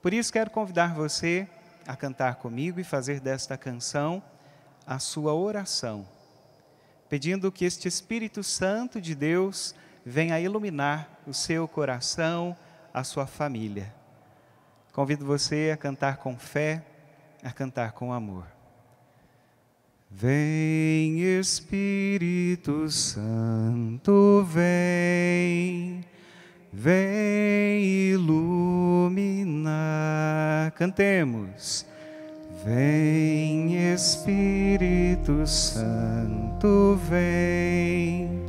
Por 0.00 0.14
isso 0.14 0.32
quero 0.32 0.50
convidar 0.50 0.94
você 0.94 1.48
a 1.86 1.96
cantar 1.96 2.36
comigo 2.36 2.80
e 2.80 2.84
fazer 2.84 3.20
desta 3.20 3.56
canção 3.56 4.22
a 4.86 4.98
sua 4.98 5.34
oração 5.34 6.06
pedindo 7.10 7.50
que 7.50 7.64
este 7.64 7.88
Espírito 7.88 8.44
Santo 8.44 9.00
de 9.00 9.16
Deus 9.16 9.74
venha 10.06 10.38
iluminar 10.38 11.10
o 11.26 11.34
seu 11.34 11.66
coração, 11.66 12.56
a 12.94 13.02
sua 13.02 13.26
família. 13.26 13.92
Convido 14.92 15.26
você 15.26 15.72
a 15.74 15.76
cantar 15.76 16.18
com 16.18 16.38
fé, 16.38 16.84
a 17.42 17.50
cantar 17.50 17.92
com 17.92 18.12
amor. 18.12 18.46
Vem 20.12 21.20
Espírito 21.38 22.90
Santo, 22.90 24.44
vem, 24.52 26.04
vem 26.72 27.84
iluminar. 28.10 29.70
Cantemos. 30.72 31.86
Vem 32.64 33.92
Espírito 33.94 35.46
Santo, 35.46 36.98
vem, 37.08 38.42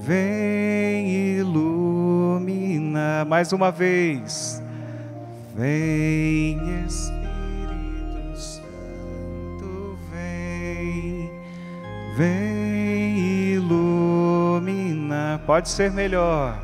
vem 0.00 1.38
ilumina. 1.38 3.24
Mais 3.24 3.54
uma 3.54 3.72
vez. 3.72 4.62
Vem 5.56 6.84
Espírito 6.86 7.23
vem 12.16 13.54
ilumina. 13.54 15.40
Pode 15.46 15.68
ser 15.68 15.90
melhor. 15.90 16.58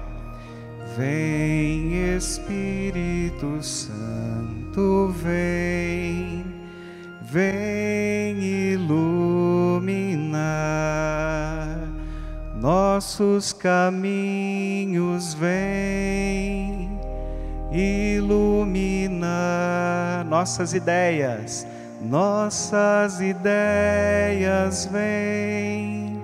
Vem 0.96 2.14
Espírito 2.16 3.62
Santo, 3.62 5.14
vem 5.22 6.60
vem 7.30 8.42
iluminar 8.72 9.88
nossos 12.56 13.52
caminhos, 13.52 15.32
vem 15.34 16.90
iluminar 17.70 19.30
nossas 20.26 20.74
ideias, 20.74 21.64
nossas 22.00 23.20
ideias, 23.20 24.86
vem 24.86 26.20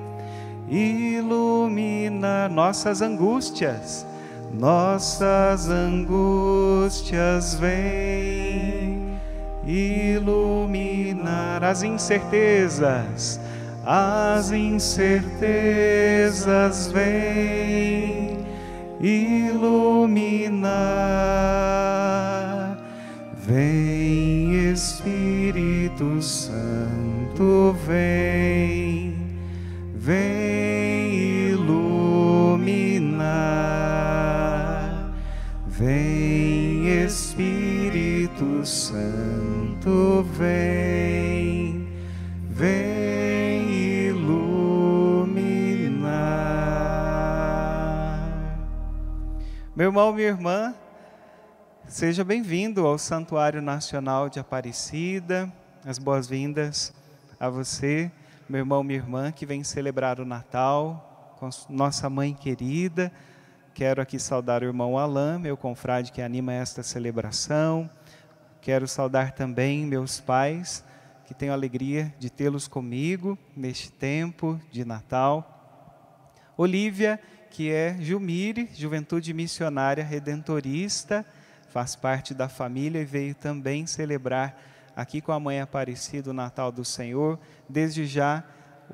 iluminar 0.68 2.50
nossas 2.50 3.02
angústias, 3.02 4.06
nossas 4.52 5.68
angústias, 5.68 7.54
vem 7.54 9.16
iluminar 9.66 11.62
as 11.62 11.82
incertezas, 11.82 13.38
as 13.84 14.50
incertezas 14.52 15.26
vêm 16.88 18.46
iluminar. 19.00 20.76
Vem 23.34 24.05
Espírito 24.76 26.20
Santo, 26.20 27.74
vem, 27.86 29.16
vem 29.94 31.14
iluminar. 31.52 32.84
Vem 35.66 36.88
Espírito 37.06 38.66
Santo 38.66 40.22
vem, 40.36 41.88
vem 42.50 43.70
iluminar. 44.08 44.36
Meu 49.74 49.86
irmão, 49.86 50.12
minha 50.12 50.28
irmã, 50.28 50.74
seja 51.96 52.22
bem-vindo 52.22 52.86
ao 52.86 52.98
Santuário 52.98 53.62
Nacional 53.62 54.28
de 54.28 54.38
Aparecida. 54.38 55.50
As 55.82 55.98
boas-vindas 55.98 56.92
a 57.40 57.48
você, 57.48 58.12
meu 58.46 58.58
irmão, 58.58 58.84
minha 58.84 58.98
irmã, 58.98 59.32
que 59.32 59.46
vem 59.46 59.64
celebrar 59.64 60.20
o 60.20 60.26
Natal 60.26 61.34
com 61.38 61.48
nossa 61.70 62.10
mãe 62.10 62.34
querida. 62.34 63.10
Quero 63.72 64.02
aqui 64.02 64.18
saudar 64.18 64.62
o 64.62 64.66
irmão 64.66 64.98
Alain, 64.98 65.38
meu 65.38 65.56
confrade 65.56 66.12
que 66.12 66.20
anima 66.20 66.52
esta 66.52 66.82
celebração 66.82 67.88
Quero 68.60 68.86
saudar 68.86 69.32
também 69.32 69.86
meus 69.86 70.20
pais, 70.20 70.84
que 71.24 71.32
tenho 71.32 71.52
a 71.52 71.54
alegria 71.54 72.14
de 72.18 72.28
tê-los 72.28 72.68
comigo 72.68 73.38
neste 73.56 73.90
tempo 73.90 74.60
de 74.70 74.84
Natal. 74.84 76.12
Olívia, 76.58 77.18
que 77.50 77.72
é 77.72 77.96
Jumire, 77.98 78.68
Juventude 78.74 79.32
Missionária 79.32 80.04
Redentorista, 80.04 81.24
faz 81.76 81.94
parte 81.94 82.32
da 82.32 82.48
família 82.48 83.02
e 83.02 83.04
veio 83.04 83.34
também 83.34 83.86
celebrar 83.86 84.58
aqui 84.96 85.20
com 85.20 85.30
a 85.30 85.38
Mãe 85.38 85.60
Aparecida 85.60 86.30
o 86.30 86.32
Natal 86.32 86.72
do 86.72 86.86
Senhor. 86.86 87.38
Desde 87.68 88.06
já, 88.06 88.42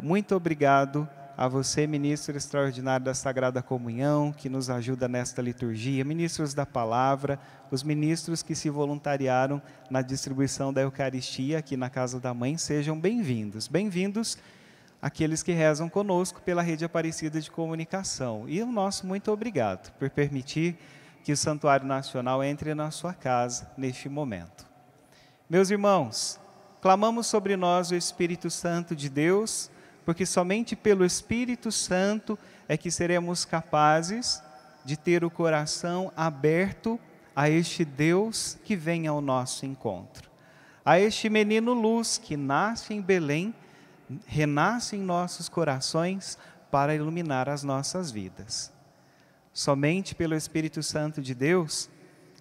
muito 0.03 0.35
obrigado 0.35 1.09
a 1.37 1.47
você, 1.47 1.87
ministro 1.87 2.37
extraordinário 2.37 3.07
da 3.07 3.15
Sagrada 3.15 3.63
Comunhão, 3.63 4.33
que 4.33 4.49
nos 4.49 4.69
ajuda 4.69 5.07
nesta 5.07 5.41
liturgia, 5.41 6.05
ministros 6.05 6.55
da 6.55 6.67
palavra, 6.67 7.39
os 7.71 7.85
ministros 7.85 8.43
que 8.43 8.53
se 8.53 8.69
voluntariaram 8.69 9.63
na 9.89 10.03
distribuição 10.03 10.73
da 10.73 10.81
Eucaristia 10.81 11.59
aqui 11.59 11.77
na 11.77 11.89
Casa 11.89 12.19
da 12.19 12.35
Mãe, 12.35 12.59
sejam 12.59 12.99
bem-vindos. 12.99 13.69
Bem-vindos 13.69 14.37
aqueles 15.01 15.41
que 15.41 15.53
rezam 15.53 15.89
conosco 15.89 16.43
pela 16.43 16.63
rede 16.63 16.85
Aparecida 16.85 17.41
de 17.41 17.49
Comunicação. 17.49 18.49
E 18.49 18.61
o 18.61 18.67
nosso 18.67 19.07
muito 19.07 19.31
obrigado 19.31 19.93
por 19.93 20.11
permitir 20.11 20.77
que 21.25 21.33
o 21.33 21.37
Santuário 21.37 21.87
Nacional 21.87 22.43
entre 22.43 22.75
na 22.75 22.91
sua 22.91 23.15
casa 23.15 23.71
neste 23.77 24.09
momento. 24.09 24.67
Meus 25.49 25.71
irmãos, 25.71 26.41
clamamos 26.81 27.27
sobre 27.27 27.57
nós 27.57 27.91
o 27.91 27.95
Espírito 27.95 28.51
Santo 28.51 28.97
de 28.97 29.09
Deus 29.09 29.71
porque 30.05 30.27
somente 30.27 30.75
pelo 30.75 31.05
Espírito 31.05 31.71
Santo 31.71 32.39
é 32.69 32.77
que 32.77 32.91
seremos 32.91 33.45
capazes 33.45 34.43
de 34.85 34.97
ter 34.97 35.25
o 35.25 35.31
coração 35.31 36.13
aberto 36.17 36.99
a 37.35 37.49
este 37.49 37.85
Deus 37.85 38.59
que 38.65 38.75
vem 38.77 39.07
ao 39.07 39.21
nosso 39.21 39.65
encontro. 39.65 40.31
a 40.85 40.99
este 40.99 41.31
menino 41.31 41.73
luz 41.73 42.19
que 42.19 42.37
nasce 42.37 42.93
em 42.93 43.01
Belém, 43.01 43.55
renasce 44.27 44.97
em 44.97 45.01
nossos 45.01 45.49
corações 45.49 46.37
para 46.73 46.93
iluminar 46.93 47.49
as 47.49 47.63
nossas 47.63 48.11
vidas. 48.11 48.73
Somente 49.53 50.15
pelo 50.15 50.35
Espírito 50.35 50.83
Santo 50.83 51.21
de 51.21 51.35
Deus 51.35 51.91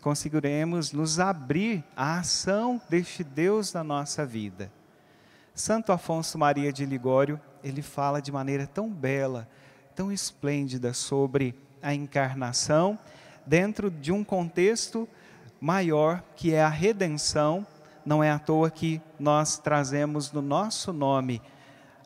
conseguiremos 0.01 0.91
nos 0.91 1.19
abrir 1.19 1.83
à 1.95 2.19
ação 2.19 2.81
deste 2.89 3.23
Deus 3.23 3.73
na 3.73 3.83
nossa 3.83 4.25
vida. 4.25 4.71
Santo 5.53 5.91
Afonso 5.91 6.37
Maria 6.37 6.71
de 6.71 6.85
Ligório, 6.85 7.39
ele 7.63 7.81
fala 7.81 8.21
de 8.21 8.31
maneira 8.31 8.65
tão 8.65 8.89
bela, 8.89 9.47
tão 9.95 10.11
esplêndida 10.11 10.93
sobre 10.93 11.53
a 11.81 11.93
encarnação, 11.93 12.97
dentro 13.45 13.91
de 13.91 14.11
um 14.11 14.23
contexto 14.23 15.07
maior 15.59 16.23
que 16.35 16.53
é 16.53 16.63
a 16.63 16.69
redenção 16.69 17.67
não 18.05 18.23
é 18.23 18.31
à 18.31 18.39
toa 18.39 18.69
que 18.69 19.01
nós 19.19 19.57
trazemos 19.57 20.31
no 20.31 20.41
nosso 20.41 20.91
nome 20.91 21.41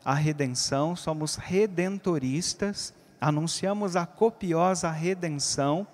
a 0.04 0.14
redenção, 0.14 0.94
somos 0.94 1.34
redentoristas, 1.34 2.94
anunciamos 3.20 3.96
a 3.96 4.06
copiosa 4.06 4.90
redenção, 4.90 5.86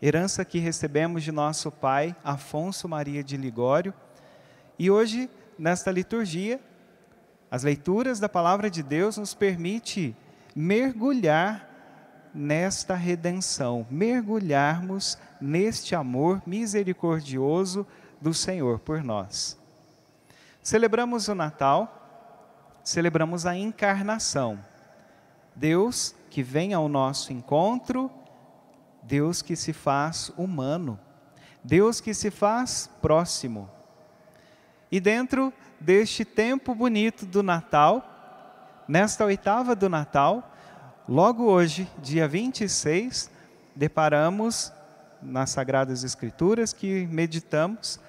herança 0.00 0.44
que 0.44 0.58
recebemos 0.58 1.22
de 1.22 1.32
nosso 1.32 1.70
pai 1.70 2.14
Afonso 2.24 2.88
Maria 2.88 3.22
de 3.22 3.36
Ligório. 3.36 3.94
E 4.78 4.90
hoje, 4.90 5.28
nesta 5.58 5.90
liturgia, 5.90 6.60
as 7.50 7.64
leituras 7.64 8.20
da 8.20 8.28
palavra 8.28 8.70
de 8.70 8.82
Deus 8.82 9.16
nos 9.16 9.34
permite 9.34 10.16
mergulhar 10.54 11.68
nesta 12.32 12.94
redenção, 12.94 13.86
mergulharmos 13.90 15.18
neste 15.40 15.94
amor 15.94 16.42
misericordioso 16.46 17.86
do 18.20 18.32
Senhor 18.32 18.78
por 18.78 19.02
nós. 19.02 19.58
Celebramos 20.62 21.28
o 21.28 21.34
Natal, 21.34 22.80
celebramos 22.84 23.46
a 23.46 23.56
encarnação. 23.56 24.58
Deus 25.60 26.14
que 26.30 26.42
vem 26.42 26.72
ao 26.72 26.88
nosso 26.88 27.34
encontro, 27.34 28.10
Deus 29.02 29.42
que 29.42 29.54
se 29.54 29.74
faz 29.74 30.32
humano, 30.38 30.98
Deus 31.62 32.00
que 32.00 32.14
se 32.14 32.30
faz 32.30 32.88
próximo. 33.02 33.68
E 34.90 34.98
dentro 34.98 35.52
deste 35.78 36.24
tempo 36.24 36.74
bonito 36.74 37.26
do 37.26 37.42
Natal, 37.42 38.82
nesta 38.88 39.22
oitava 39.26 39.76
do 39.76 39.90
Natal, 39.90 40.50
logo 41.06 41.44
hoje, 41.44 41.86
dia 41.98 42.26
26, 42.26 43.30
deparamos 43.76 44.72
nas 45.20 45.50
Sagradas 45.50 46.04
Escrituras 46.04 46.72
que 46.72 47.06
meditamos 47.08 48.00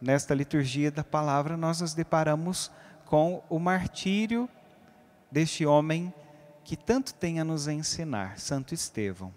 nesta 0.00 0.34
liturgia 0.34 0.90
da 0.90 1.04
palavra, 1.04 1.56
nós 1.56 1.80
nos 1.80 1.94
deparamos 1.94 2.72
com 3.04 3.40
o 3.48 3.60
martírio 3.60 4.48
deste 5.30 5.64
homem 5.64 6.12
que 6.66 6.76
tanto 6.76 7.14
tem 7.14 7.38
a 7.38 7.44
nos 7.44 7.68
ensinar, 7.68 8.40
Santo 8.40 8.74
Estevão. 8.74 9.32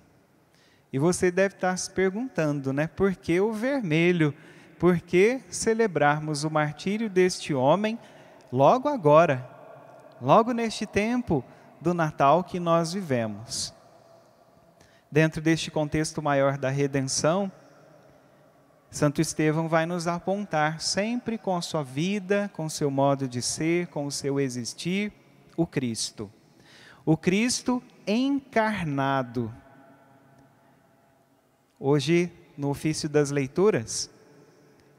E 0.91 0.97
você 0.97 1.29
deve 1.29 1.53
estar 1.53 1.77
se 1.77 1.91
perguntando, 1.91 2.73
né? 2.73 2.87
Por 2.87 3.15
que 3.15 3.39
o 3.39 3.53
vermelho? 3.53 4.33
Por 4.79 4.99
que 4.99 5.39
celebrarmos 5.47 6.43
o 6.43 6.49
martírio 6.49 7.07
deste 7.07 7.53
homem 7.53 7.99
logo 8.51 8.89
agora, 8.89 9.47
logo 10.19 10.53
neste 10.53 10.87
tempo 10.87 11.45
do 11.79 11.93
Natal 11.93 12.43
que 12.43 12.59
nós 12.59 12.93
vivemos? 12.93 13.71
Dentro 15.11 15.39
deste 15.39 15.69
contexto 15.69 16.23
maior 16.23 16.57
da 16.57 16.69
redenção, 16.69 17.51
Santo 18.89 19.21
Estevão 19.21 19.69
vai 19.69 19.85
nos 19.85 20.07
apontar 20.07 20.81
sempre 20.81 21.37
com 21.37 21.55
a 21.55 21.61
sua 21.61 21.83
vida, 21.83 22.49
com 22.53 22.65
o 22.65 22.69
seu 22.71 22.89
modo 22.89 23.27
de 23.27 23.39
ser, 23.39 23.85
com 23.89 24.07
o 24.07 24.11
seu 24.11 24.39
existir, 24.39 25.13
o 25.55 25.67
Cristo. 25.67 26.31
O 27.11 27.17
Cristo 27.17 27.81
encarnado. 28.05 29.51
Hoje, 31.79 32.31
no 32.55 32.69
ofício 32.69 33.09
das 33.09 33.31
leituras, 33.31 34.11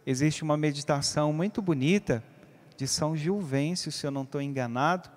existe 0.05 0.43
uma 0.43 0.57
meditação 0.57 1.33
muito 1.33 1.63
bonita 1.63 2.21
de 2.77 2.89
São 2.89 3.17
Gilvêncio, 3.17 3.93
se 3.93 4.05
eu 4.05 4.11
não 4.11 4.25
estou 4.25 4.43
enganado, 4.43 5.09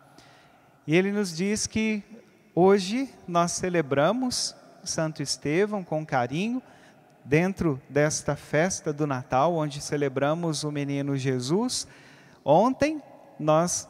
e 0.86 0.96
ele 0.96 1.12
nos 1.12 1.36
diz 1.36 1.66
que 1.66 2.04
hoje 2.54 3.10
nós 3.28 3.54
celebramos 3.54 4.56
Santo 4.84 5.24
Estevão 5.24 5.84
com 5.84 6.06
carinho, 6.06 6.62
dentro 7.26 7.82
desta 7.90 8.36
festa 8.36 8.94
do 8.94 9.08
Natal, 9.08 9.56
onde 9.56 9.82
celebramos 9.82 10.64
o 10.64 10.72
menino 10.72 11.18
Jesus, 11.18 11.88
ontem 12.46 13.02
nós 13.40 13.90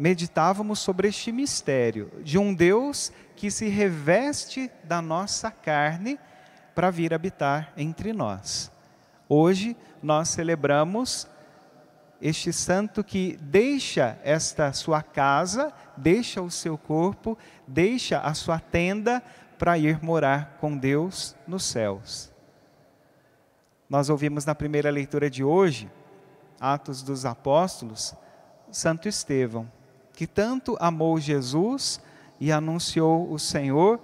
meditávamos 0.00 0.78
sobre 0.78 1.08
este 1.08 1.30
mistério 1.30 2.10
de 2.22 2.38
um 2.38 2.54
Deus 2.54 3.12
que 3.36 3.50
se 3.50 3.68
reveste 3.68 4.70
da 4.82 5.02
nossa 5.02 5.50
carne 5.50 6.18
para 6.74 6.90
vir 6.90 7.12
habitar 7.12 7.70
entre 7.76 8.14
nós. 8.14 8.72
Hoje 9.28 9.76
nós 10.02 10.30
celebramos 10.30 11.28
este 12.18 12.50
santo 12.50 13.04
que 13.04 13.38
deixa 13.42 14.18
esta 14.24 14.72
sua 14.72 15.02
casa, 15.02 15.70
deixa 15.98 16.40
o 16.40 16.50
seu 16.50 16.78
corpo, 16.78 17.36
deixa 17.66 18.20
a 18.20 18.32
sua 18.32 18.58
tenda 18.58 19.22
para 19.58 19.76
ir 19.76 20.02
morar 20.02 20.56
com 20.58 20.78
Deus 20.78 21.36
nos 21.46 21.64
céus. 21.64 22.32
Nós 23.86 24.08
ouvimos 24.08 24.46
na 24.46 24.54
primeira 24.54 24.88
leitura 24.88 25.28
de 25.28 25.44
hoje, 25.44 25.90
Atos 26.58 27.02
dos 27.02 27.26
Apóstolos, 27.26 28.14
Santo 28.70 29.06
Estevão, 29.06 29.70
que 30.20 30.26
tanto 30.26 30.76
amou 30.78 31.18
Jesus 31.18 31.98
e 32.38 32.52
anunciou 32.52 33.32
o 33.32 33.38
Senhor, 33.38 33.98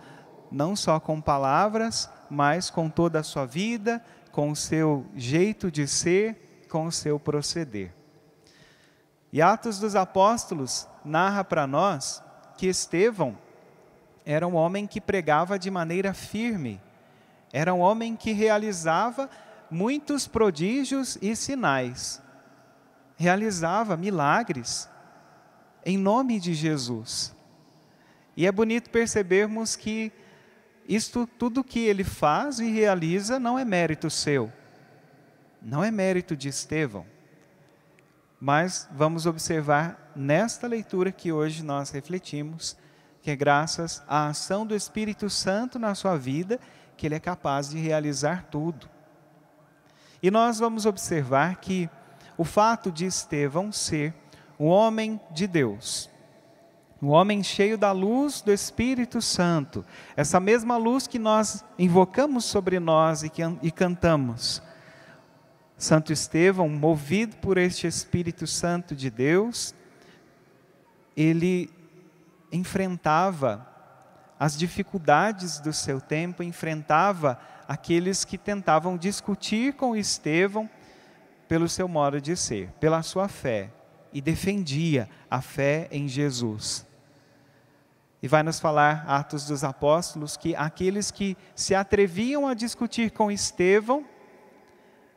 não 0.50 0.74
só 0.74 0.98
com 0.98 1.20
palavras, 1.20 2.08
mas 2.30 2.70
com 2.70 2.88
toda 2.88 3.20
a 3.20 3.22
sua 3.22 3.44
vida, 3.44 4.02
com 4.32 4.50
o 4.50 4.56
seu 4.56 5.04
jeito 5.14 5.70
de 5.70 5.86
ser, 5.86 6.64
com 6.70 6.86
o 6.86 6.90
seu 6.90 7.20
proceder. 7.20 7.92
E 9.30 9.42
Atos 9.42 9.78
dos 9.78 9.94
Apóstolos 9.94 10.88
narra 11.04 11.44
para 11.44 11.66
nós 11.66 12.22
que 12.56 12.66
Estevão 12.66 13.36
era 14.24 14.48
um 14.48 14.54
homem 14.54 14.86
que 14.86 15.02
pregava 15.02 15.58
de 15.58 15.70
maneira 15.70 16.14
firme, 16.14 16.80
era 17.52 17.74
um 17.74 17.80
homem 17.80 18.16
que 18.16 18.32
realizava 18.32 19.28
muitos 19.70 20.26
prodígios 20.26 21.18
e 21.20 21.36
sinais, 21.36 22.22
realizava 23.18 23.98
milagres 23.98 24.88
em 25.86 25.96
nome 25.96 26.40
de 26.40 26.52
Jesus. 26.52 27.32
E 28.36 28.44
é 28.44 28.50
bonito 28.50 28.90
percebermos 28.90 29.76
que 29.76 30.12
isto 30.88 31.28
tudo 31.38 31.62
que 31.62 31.78
ele 31.78 32.02
faz 32.02 32.58
e 32.58 32.68
realiza 32.68 33.38
não 33.38 33.56
é 33.56 33.64
mérito 33.64 34.10
seu, 34.10 34.52
não 35.62 35.84
é 35.84 35.92
mérito 35.92 36.36
de 36.36 36.48
Estevão. 36.48 37.06
Mas 38.40 38.88
vamos 38.90 39.26
observar 39.26 40.12
nesta 40.14 40.66
leitura 40.66 41.12
que 41.12 41.30
hoje 41.30 41.62
nós 41.62 41.90
refletimos, 41.90 42.76
que 43.22 43.30
é 43.30 43.36
graças 43.36 44.02
à 44.08 44.26
ação 44.26 44.66
do 44.66 44.74
Espírito 44.74 45.30
Santo 45.30 45.78
na 45.78 45.94
sua 45.94 46.16
vida 46.18 46.58
que 46.96 47.06
ele 47.06 47.14
é 47.14 47.20
capaz 47.20 47.70
de 47.70 47.78
realizar 47.78 48.46
tudo. 48.50 48.88
E 50.20 50.32
nós 50.32 50.58
vamos 50.58 50.84
observar 50.84 51.56
que 51.56 51.88
o 52.36 52.44
fato 52.44 52.90
de 52.90 53.04
Estevão 53.04 53.70
ser 53.70 54.12
um 54.58 54.66
homem 54.66 55.20
de 55.30 55.46
Deus, 55.46 56.10
um 57.00 57.08
homem 57.08 57.42
cheio 57.42 57.76
da 57.76 57.92
luz 57.92 58.40
do 58.40 58.52
Espírito 58.52 59.20
Santo, 59.20 59.84
essa 60.16 60.40
mesma 60.40 60.76
luz 60.76 61.06
que 61.06 61.18
nós 61.18 61.64
invocamos 61.78 62.44
sobre 62.44 62.80
nós 62.80 63.22
e, 63.22 63.28
que, 63.28 63.42
e 63.62 63.70
cantamos. 63.70 64.62
Santo 65.76 66.10
Estevão, 66.10 66.68
movido 66.70 67.36
por 67.36 67.58
este 67.58 67.86
Espírito 67.86 68.46
Santo 68.46 68.96
de 68.96 69.10
Deus, 69.10 69.74
ele 71.14 71.70
enfrentava 72.50 73.66
as 74.38 74.56
dificuldades 74.56 75.60
do 75.60 75.72
seu 75.72 76.00
tempo, 76.00 76.42
enfrentava 76.42 77.38
aqueles 77.68 78.24
que 78.24 78.38
tentavam 78.38 78.96
discutir 78.96 79.74
com 79.74 79.96
Estevão 79.96 80.68
pelo 81.48 81.68
seu 81.68 81.86
modo 81.88 82.20
de 82.20 82.36
ser, 82.36 82.70
pela 82.80 83.02
sua 83.02 83.28
fé, 83.28 83.70
e 84.16 84.20
defendia 84.20 85.08
a 85.30 85.42
fé 85.42 85.88
em 85.90 86.08
Jesus. 86.08 86.86
E 88.22 88.26
vai 88.26 88.42
nos 88.42 88.58
falar, 88.58 89.04
Atos 89.06 89.44
dos 89.46 89.62
Apóstolos, 89.62 90.36
que 90.36 90.56
aqueles 90.56 91.10
que 91.10 91.36
se 91.54 91.74
atreviam 91.74 92.48
a 92.48 92.54
discutir 92.54 93.10
com 93.10 93.30
Estevão, 93.30 94.04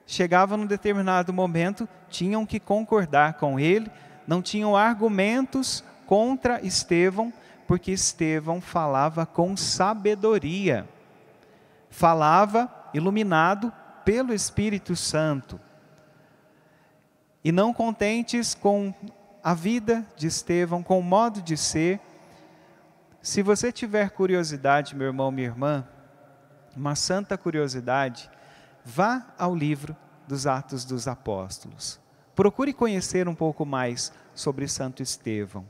chegavam 0.05 0.57
num 0.57 0.65
determinado 0.65 1.31
momento, 1.31 1.87
tinham 2.09 2.45
que 2.45 2.59
concordar 2.59 3.35
com 3.35 3.57
ele, 3.57 3.89
não 4.27 4.41
tinham 4.41 4.75
argumentos 4.75 5.83
contra 6.05 6.59
Estevão, 6.65 7.31
porque 7.67 7.91
Estevão 7.91 8.59
falava 8.59 9.25
com 9.25 9.55
sabedoria 9.55 10.85
falava 11.89 12.69
iluminado 12.93 13.71
pelo 14.05 14.33
Espírito 14.33 14.95
Santo. 14.95 15.59
E 17.43 17.51
não 17.51 17.73
contentes 17.73 18.53
com 18.53 18.93
a 19.43 19.53
vida 19.53 20.05
de 20.17 20.27
Estevão, 20.27 20.83
com 20.83 20.99
o 20.99 21.03
modo 21.03 21.41
de 21.41 21.55
ser, 21.55 21.99
se 23.21 23.41
você 23.41 23.71
tiver 23.71 24.09
curiosidade, 24.11 24.95
meu 24.95 25.07
irmão, 25.07 25.31
minha 25.31 25.47
irmã, 25.47 25.87
uma 26.75 26.95
santa 26.95 27.37
curiosidade, 27.37 28.29
vá 28.83 29.25
ao 29.37 29.55
livro 29.55 29.95
dos 30.27 30.47
Atos 30.47 30.85
dos 30.85 31.07
Apóstolos. 31.07 31.99
Procure 32.35 32.73
conhecer 32.73 33.27
um 33.27 33.35
pouco 33.35 33.65
mais 33.65 34.13
sobre 34.33 34.67
Santo 34.67 35.03
Estevão. 35.03 35.65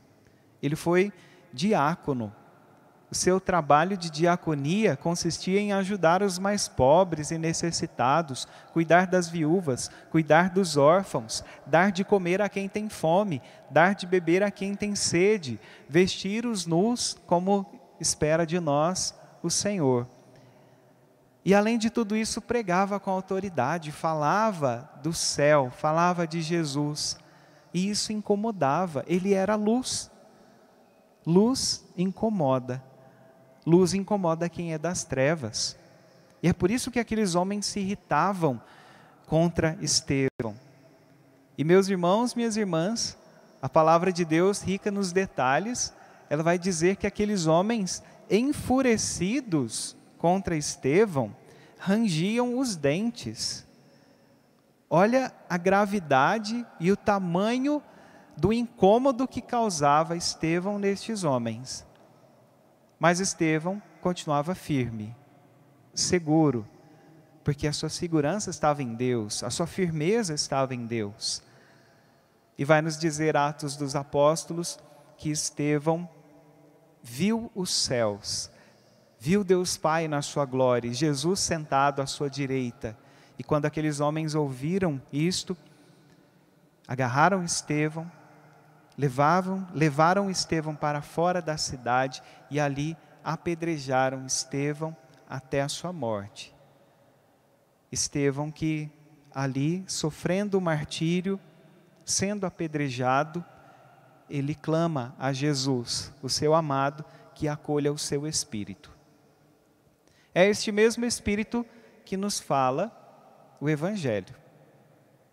Ele 0.61 0.75
foi 0.75 1.11
diácono 1.51 2.33
o 3.11 3.15
seu 3.15 3.39
trabalho 3.39 3.97
de 3.97 4.09
diaconia 4.11 4.95
consistia 4.95 5.59
em 5.59 5.73
ajudar 5.73 6.21
os 6.21 6.37
mais 6.37 6.67
pobres 6.67 7.31
e 7.31 7.39
necessitados, 7.39 8.47
cuidar 8.71 9.07
das 9.07 9.27
viúvas, 9.27 9.89
cuidar 10.11 10.51
dos 10.51 10.77
órfãos, 10.77 11.43
dar 11.65 11.91
de 11.91 12.03
comer 12.03 12.39
a 12.39 12.47
quem 12.47 12.69
tem 12.69 12.87
fome, 12.87 13.41
dar 13.71 13.95
de 13.95 14.05
beber 14.05 14.43
a 14.43 14.51
quem 14.51 14.75
tem 14.75 14.95
sede, 14.95 15.59
vestir 15.87 16.45
os 16.45 16.67
nus 16.67 17.17
como 17.25 17.65
espera 17.99 18.45
de 18.45 18.59
nós 18.59 19.15
o 19.41 19.49
Senhor. 19.49 20.07
E 21.43 21.55
além 21.55 21.79
de 21.79 21.89
tudo 21.89 22.15
isso, 22.15 22.39
pregava 22.39 22.99
com 22.99 23.09
autoridade, 23.09 23.91
falava 23.91 24.87
do 25.01 25.13
céu, 25.13 25.71
falava 25.71 26.27
de 26.27 26.41
Jesus. 26.41 27.17
E 27.73 27.89
isso 27.89 28.13
incomodava, 28.13 29.03
ele 29.07 29.33
era 29.33 29.55
luz. 29.55 30.11
Luz 31.25 31.83
incomoda. 31.97 32.88
Luz 33.65 33.93
incomoda 33.93 34.49
quem 34.49 34.73
é 34.73 34.77
das 34.77 35.03
trevas. 35.03 35.77
E 36.41 36.47
é 36.47 36.53
por 36.53 36.71
isso 36.71 36.91
que 36.91 36.99
aqueles 36.99 37.35
homens 37.35 37.65
se 37.65 37.79
irritavam 37.79 38.61
contra 39.27 39.77
Estevão. 39.81 40.55
E 41.57 41.63
meus 41.63 41.89
irmãos, 41.89 42.33
minhas 42.33 42.55
irmãs, 42.55 43.17
a 43.61 43.67
palavra 43.67 44.11
de 44.13 44.23
Deus, 44.23 44.61
rica 44.61 44.89
nos 44.89 45.11
detalhes, 45.11 45.93
ela 46.29 46.41
vai 46.41 46.57
dizer 46.57 46.95
que 46.95 47.05
aqueles 47.05 47.45
homens 47.47 48.01
enfurecidos 48.29 49.95
contra 50.17 50.55
Estevão 50.55 51.35
rangiam 51.77 52.57
os 52.57 52.75
dentes. 52.75 53.65
Olha 54.89 55.33
a 55.49 55.57
gravidade 55.57 56.65
e 56.79 56.91
o 56.91 56.97
tamanho 56.97 57.81
do 58.37 58.53
incômodo 58.53 59.27
que 59.27 59.41
causava 59.41 60.15
Estevão 60.15 60.79
nestes 60.79 61.23
homens. 61.23 61.85
Mas 62.99 63.21
Estevão 63.21 63.81
continuava 64.01 64.53
firme, 64.53 65.15
seguro, 65.93 66.67
porque 67.43 67.65
a 67.65 67.73
sua 67.73 67.89
segurança 67.89 68.49
estava 68.49 68.83
em 68.83 68.93
Deus, 68.93 69.41
a 69.41 69.49
sua 69.49 69.65
firmeza 69.65 70.33
estava 70.33 70.75
em 70.75 70.85
Deus. 70.85 71.41
E 72.57 72.65
vai 72.65 72.81
nos 72.81 72.97
dizer 72.97 73.37
Atos 73.37 73.77
dos 73.77 73.95
Apóstolos 73.95 74.77
que 75.17 75.29
Estevão 75.29 76.07
viu 77.01 77.49
os 77.55 77.73
céus, 77.73 78.51
viu 79.17 79.45
Deus 79.45 79.77
Pai 79.77 80.07
na 80.09 80.21
sua 80.21 80.45
glória, 80.45 80.93
Jesus 80.93 81.39
sentado 81.39 82.01
à 82.01 82.05
sua 82.05 82.29
direita. 82.29 82.97
E 83.37 83.43
quando 83.43 83.65
aqueles 83.65 84.01
homens 84.01 84.35
ouviram 84.35 85.01
isto, 85.11 85.55
agarraram 86.85 87.43
Estevão, 87.43 88.11
levavam, 88.99 89.65
levaram 89.73 90.29
Estevão 90.29 90.75
para 90.75 91.01
fora 91.01 91.41
da 91.41 91.55
cidade 91.55 92.21
e 92.51 92.59
ali 92.59 92.97
apedrejaram 93.23 94.25
Estevão 94.25 94.93
até 95.25 95.61
a 95.61 95.69
sua 95.69 95.93
morte. 95.93 96.53
Estevão 97.89 98.51
que 98.51 98.91
ali, 99.33 99.85
sofrendo 99.87 100.57
o 100.57 100.61
martírio, 100.61 101.39
sendo 102.05 102.45
apedrejado, 102.45 103.43
ele 104.29 104.53
clama 104.53 105.15
a 105.17 105.31
Jesus, 105.31 106.13
o 106.21 106.27
seu 106.27 106.53
amado, 106.53 107.05
que 107.33 107.47
acolha 107.47 107.93
o 107.93 107.97
seu 107.97 108.27
espírito. 108.27 108.91
É 110.35 110.45
este 110.45 110.73
mesmo 110.73 111.05
espírito 111.05 111.65
que 112.03 112.17
nos 112.17 112.37
fala 112.37 112.91
o 113.61 113.69
Evangelho. 113.69 114.35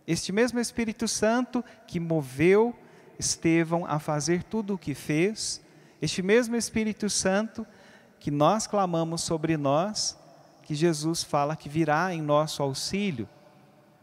Este 0.07 0.31
mesmo 0.31 0.61
Espírito 0.61 1.09
Santo 1.09 1.65
que 1.85 1.99
moveu 1.99 2.73
Estevão 3.19 3.87
a 3.87 3.99
fazer 3.99 4.43
tudo 4.43 4.75
o 4.75 4.79
que 4.79 4.95
fez, 4.95 5.61
este 6.01 6.23
mesmo 6.23 6.57
Espírito 6.57 7.09
Santo 7.09 7.67
que 8.19 8.31
nós 8.31 8.67
clamamos 8.67 9.23
sobre 9.23 9.57
nós, 9.57 10.19
que 10.63 10.75
Jesus 10.75 11.23
fala 11.23 11.57
que 11.57 11.69
virá 11.69 12.13
em 12.13 12.21
nosso 12.21 12.63
auxílio 12.63 13.29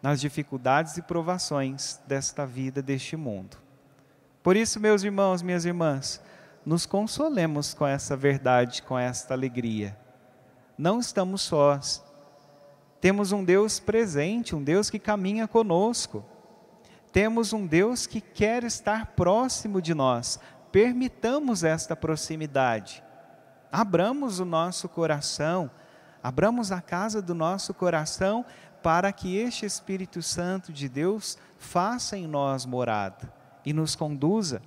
nas 0.04 0.20
dificuldades 0.20 0.98
e 0.98 1.02
provações 1.02 1.98
desta 2.06 2.46
vida, 2.46 2.82
deste 2.82 3.16
mundo. 3.16 3.58
Por 4.44 4.58
isso, 4.58 4.78
meus 4.78 5.02
irmãos, 5.02 5.42
minhas 5.42 5.64
irmãs, 5.64 6.22
nos 6.66 6.86
consolemos 6.86 7.74
com 7.74 7.88
essa 7.88 8.16
verdade, 8.16 8.84
com 8.84 9.00
esta 9.00 9.34
alegria. 9.34 9.98
Não 10.78 11.00
estamos 11.00 11.42
sós. 11.42 12.04
Temos 13.00 13.32
um 13.32 13.46
Deus 13.46 13.80
presente, 13.80 14.54
um 14.54 14.62
Deus 14.62 14.90
que 14.90 15.00
caminha 15.00 15.48
conosco. 15.48 16.26
Temos 17.14 17.54
um 17.54 17.68
Deus 17.68 18.08
que 18.08 18.20
quer 18.20 18.64
estar 18.64 19.06
próximo 19.06 19.80
de 19.80 19.94
nós. 19.94 20.40
Permitamos 20.72 21.64
esta 21.64 21.96
proximidade. 21.96 23.04
Abramos 23.72 24.40
o 24.40 24.46
nosso 24.46 24.90
coração, 24.90 25.70
abramos 26.24 26.72
a 26.72 26.82
casa 26.82 27.22
do 27.22 27.36
nosso 27.36 27.72
coração 27.72 28.44
para 28.82 29.12
que 29.12 29.38
este 29.38 29.64
Espírito 29.64 30.24
Santo 30.24 30.74
de 30.74 30.90
Deus 30.90 31.38
faça 31.60 32.18
em 32.18 32.26
nós 32.26 32.66
morada 32.66 33.32
e 33.64 33.74
nos 33.74 33.96
conduza. 33.96 34.60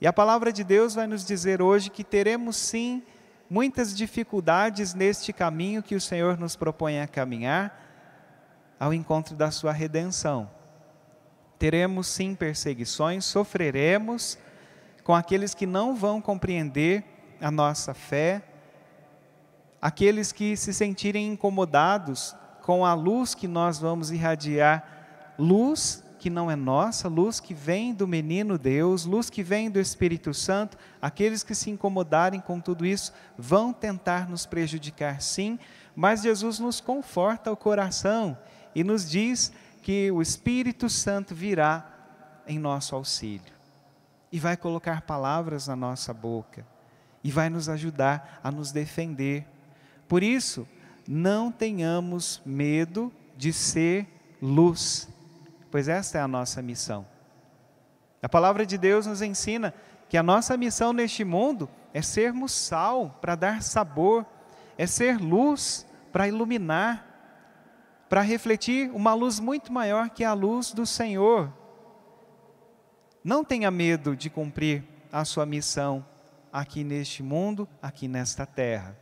E 0.00 0.08
a 0.08 0.12
palavra 0.12 0.52
de 0.52 0.64
Deus 0.64 0.96
vai 0.96 1.06
nos 1.06 1.24
dizer 1.24 1.62
hoje 1.62 1.88
que 1.88 2.02
teremos 2.02 2.56
sim 2.56 3.00
muitas 3.48 3.96
dificuldades 3.96 4.92
neste 4.92 5.32
caminho 5.32 5.84
que 5.84 5.94
o 5.94 6.00
Senhor 6.00 6.36
nos 6.36 6.56
propõe 6.56 7.00
a 7.00 7.06
caminhar 7.06 7.80
ao 8.80 8.92
encontro 8.92 9.36
da 9.36 9.52
sua 9.52 9.70
redenção 9.70 10.50
teremos 11.62 12.08
sim 12.08 12.34
perseguições, 12.34 13.24
sofreremos 13.24 14.36
com 15.04 15.14
aqueles 15.14 15.54
que 15.54 15.64
não 15.64 15.94
vão 15.94 16.20
compreender 16.20 17.04
a 17.40 17.52
nossa 17.52 17.94
fé, 17.94 18.42
aqueles 19.80 20.32
que 20.32 20.56
se 20.56 20.74
sentirem 20.74 21.28
incomodados 21.28 22.34
com 22.62 22.84
a 22.84 22.94
luz 22.94 23.32
que 23.36 23.46
nós 23.46 23.78
vamos 23.78 24.10
irradiar, 24.10 25.34
luz 25.38 26.02
que 26.18 26.28
não 26.28 26.50
é 26.50 26.56
nossa, 26.56 27.06
luz 27.06 27.38
que 27.38 27.54
vem 27.54 27.94
do 27.94 28.08
menino 28.08 28.58
Deus, 28.58 29.04
luz 29.04 29.30
que 29.30 29.44
vem 29.44 29.70
do 29.70 29.78
Espírito 29.78 30.34
Santo, 30.34 30.76
aqueles 31.00 31.44
que 31.44 31.54
se 31.54 31.70
incomodarem 31.70 32.40
com 32.40 32.58
tudo 32.58 32.84
isso 32.84 33.12
vão 33.38 33.72
tentar 33.72 34.28
nos 34.28 34.44
prejudicar 34.44 35.22
sim, 35.22 35.60
mas 35.94 36.22
Jesus 36.22 36.58
nos 36.58 36.80
conforta 36.80 37.52
o 37.52 37.56
coração 37.56 38.36
e 38.74 38.82
nos 38.82 39.08
diz 39.08 39.52
que 39.82 40.10
o 40.12 40.22
Espírito 40.22 40.88
Santo 40.88 41.34
virá 41.34 41.84
em 42.46 42.58
nosso 42.58 42.94
auxílio 42.94 43.52
e 44.30 44.38
vai 44.38 44.56
colocar 44.56 45.02
palavras 45.02 45.66
na 45.66 45.74
nossa 45.74 46.14
boca 46.14 46.64
e 47.22 47.30
vai 47.30 47.50
nos 47.50 47.68
ajudar 47.68 48.40
a 48.42 48.50
nos 48.50 48.70
defender. 48.70 49.44
Por 50.08 50.22
isso, 50.22 50.66
não 51.06 51.50
tenhamos 51.50 52.40
medo 52.46 53.12
de 53.36 53.52
ser 53.52 54.06
luz, 54.40 55.08
pois 55.70 55.88
esta 55.88 56.18
é 56.18 56.20
a 56.20 56.28
nossa 56.28 56.62
missão. 56.62 57.04
A 58.22 58.28
palavra 58.28 58.64
de 58.64 58.78
Deus 58.78 59.06
nos 59.06 59.20
ensina 59.20 59.74
que 60.08 60.16
a 60.16 60.22
nossa 60.22 60.56
missão 60.56 60.92
neste 60.92 61.24
mundo 61.24 61.68
é 61.92 62.00
sermos 62.00 62.52
sal 62.52 63.18
para 63.20 63.34
dar 63.34 63.62
sabor, 63.62 64.24
é 64.78 64.86
ser 64.86 65.18
luz 65.18 65.84
para 66.12 66.28
iluminar 66.28 67.11
para 68.12 68.20
refletir 68.20 68.90
uma 68.90 69.14
luz 69.14 69.40
muito 69.40 69.72
maior 69.72 70.10
que 70.10 70.22
a 70.22 70.34
luz 70.34 70.72
do 70.72 70.84
Senhor. 70.84 71.50
Não 73.24 73.42
tenha 73.42 73.70
medo 73.70 74.14
de 74.14 74.28
cumprir 74.28 74.84
a 75.10 75.24
sua 75.24 75.46
missão 75.46 76.04
aqui 76.52 76.84
neste 76.84 77.22
mundo, 77.22 77.66
aqui 77.80 78.06
nesta 78.08 78.44
terra. 78.44 78.94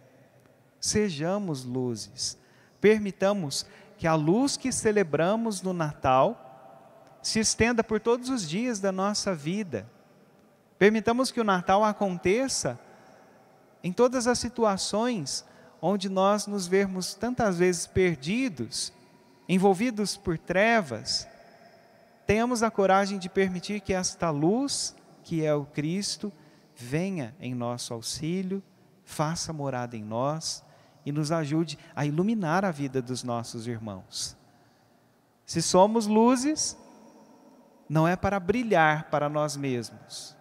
Sejamos 0.78 1.64
luzes. 1.64 2.38
Permitamos 2.80 3.66
que 3.98 4.06
a 4.06 4.14
luz 4.14 4.56
que 4.56 4.70
celebramos 4.70 5.60
no 5.60 5.72
Natal 5.72 7.18
se 7.20 7.40
estenda 7.40 7.82
por 7.82 7.98
todos 7.98 8.28
os 8.28 8.48
dias 8.48 8.78
da 8.78 8.92
nossa 8.92 9.34
vida. 9.34 9.90
Permitamos 10.78 11.32
que 11.32 11.40
o 11.40 11.44
Natal 11.44 11.82
aconteça 11.82 12.78
em 13.82 13.92
todas 13.92 14.28
as 14.28 14.38
situações 14.38 15.44
onde 15.82 16.08
nós 16.08 16.46
nos 16.46 16.68
vermos 16.68 17.12
tantas 17.12 17.58
vezes 17.58 17.88
perdidos 17.88 18.99
envolvidos 19.52 20.16
por 20.16 20.38
trevas, 20.38 21.26
tenhamos 22.24 22.62
a 22.62 22.70
coragem 22.70 23.18
de 23.18 23.28
permitir 23.28 23.80
que 23.80 23.92
esta 23.92 24.30
luz, 24.30 24.94
que 25.24 25.44
é 25.44 25.52
o 25.52 25.64
Cristo, 25.64 26.32
venha 26.76 27.34
em 27.40 27.52
nosso 27.52 27.92
auxílio, 27.92 28.62
faça 29.04 29.52
morada 29.52 29.96
em 29.96 30.04
nós 30.04 30.64
e 31.04 31.10
nos 31.10 31.32
ajude 31.32 31.76
a 31.96 32.06
iluminar 32.06 32.64
a 32.64 32.70
vida 32.70 33.02
dos 33.02 33.24
nossos 33.24 33.66
irmãos. 33.66 34.36
Se 35.44 35.60
somos 35.60 36.06
luzes, 36.06 36.78
não 37.88 38.06
é 38.06 38.14
para 38.14 38.38
brilhar 38.38 39.10
para 39.10 39.28
nós 39.28 39.56
mesmos, 39.56 40.36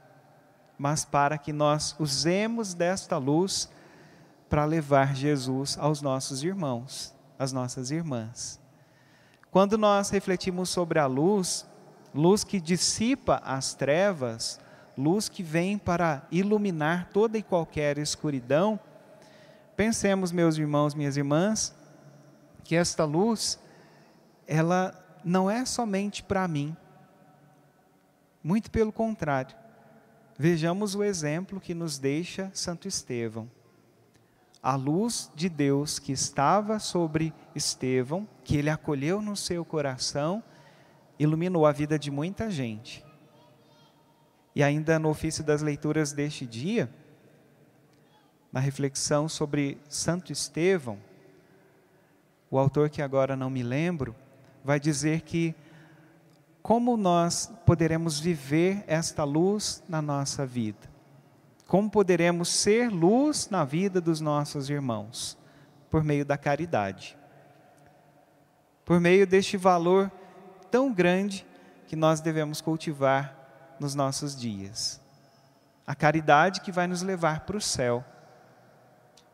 mas 0.78 1.04
para 1.04 1.36
que 1.36 1.52
nós 1.52 1.96
usemos 1.98 2.76
desta 2.76 3.18
luz 3.18 3.72
para 4.48 4.66
levar 4.66 5.16
Jesus 5.16 5.80
aos 5.80 6.00
nossos 6.00 6.44
irmãos, 6.44 7.16
às 7.40 7.52
nossas 7.52 7.90
irmãs. 7.90 8.60
Quando 9.52 9.78
nós 9.78 10.10
refletimos 10.10 10.70
sobre 10.70 11.00
a 11.00 11.08
luz, 11.08 11.68
luz 12.14 12.44
que 12.44 12.60
dissipa 12.60 13.42
as 13.44 13.74
trevas, 13.74 14.60
luz 14.98 15.28
que 15.28 15.42
vem 15.42 15.78
para 15.78 16.28
iluminar 16.32 17.10
toda 17.12 17.38
e 17.38 17.44
qualquer 17.44 17.98
escuridão, 17.98 18.80
pensemos, 19.76 20.32
meus 20.32 20.58
irmãos, 20.58 20.94
minhas 20.94 21.18
irmãs, 21.18 21.74
que 22.64 22.76
esta 22.76 23.06
luz, 23.06 23.60
ela 24.46 24.94
não 25.24 25.50
é 25.50 25.66
somente 25.66 26.22
para 26.22 26.48
mim. 26.48 26.76
Muito 28.44 28.70
pelo 28.70 28.92
contrário. 28.92 29.56
Vejamos 30.38 30.96
o 30.96 31.04
exemplo 31.04 31.60
que 31.60 31.74
nos 31.74 31.98
deixa 31.98 32.52
Santo 32.54 32.88
Estevão. 32.88 33.50
A 34.62 34.76
luz 34.76 35.32
de 35.34 35.50
Deus 35.50 35.98
que 36.00 36.12
estava 36.12 36.80
sobre 36.80 37.34
Estevão, 37.60 38.28
que 38.44 38.58
ele 38.58 38.70
acolheu 38.70 39.22
no 39.22 39.36
seu 39.36 39.64
coração, 39.64 40.44
iluminou 41.20 41.66
a 41.66 41.72
vida 41.72 42.00
de 42.00 42.10
muita 42.10 42.50
gente. 42.50 43.06
E 44.56 44.64
ainda 44.64 44.98
no 44.98 45.10
ofício 45.10 45.44
das 45.44 45.62
leituras 45.62 46.12
deste 46.12 46.46
dia, 46.46 46.90
na 48.52 48.60
reflexão 48.60 49.30
sobre 49.30 49.78
Santo 49.88 50.32
Estevão, 50.32 50.98
o 52.50 52.58
autor 52.58 52.90
que 52.90 53.02
agora 53.02 53.36
não 53.36 53.50
me 53.50 53.62
lembro, 53.62 54.16
vai 54.64 54.80
dizer 54.80 55.22
que 55.22 55.54
como 56.62 56.98
nós 56.98 57.52
poderemos 57.66 58.20
viver 58.20 58.84
esta 58.88 59.24
luz 59.24 59.84
na 59.88 60.02
nossa 60.02 60.46
vida? 60.46 60.90
Como 61.68 61.90
poderemos 61.90 62.50
ser 62.50 62.90
luz 62.90 63.50
na 63.50 63.64
vida 63.64 64.02
dos 64.02 64.20
nossos 64.20 64.70
irmãos? 64.70 65.38
Por 65.90 66.04
meio 66.04 66.26
da 66.26 66.38
caridade. 66.38 67.19
Por 68.90 69.00
meio 69.00 69.28
deste 69.28 69.56
valor 69.56 70.12
tão 70.72 70.92
grande 70.92 71.46
que 71.86 71.96
nós 71.96 72.22
devemos 72.22 72.60
cultivar 72.60 73.36
nos 73.80 73.94
nossos 73.94 74.36
dias. 74.36 75.00
A 75.86 75.94
caridade 75.94 76.62
que 76.62 76.72
vai 76.72 76.88
nos 76.88 77.04
levar 77.04 77.42
para 77.42 77.56
o 77.56 77.62
céu. 77.62 78.04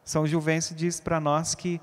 São 0.03 0.28
Juvencio 0.28 0.76
diz 0.76 0.99
para 0.99 1.22
nós 1.22 1.56
que 1.56 1.80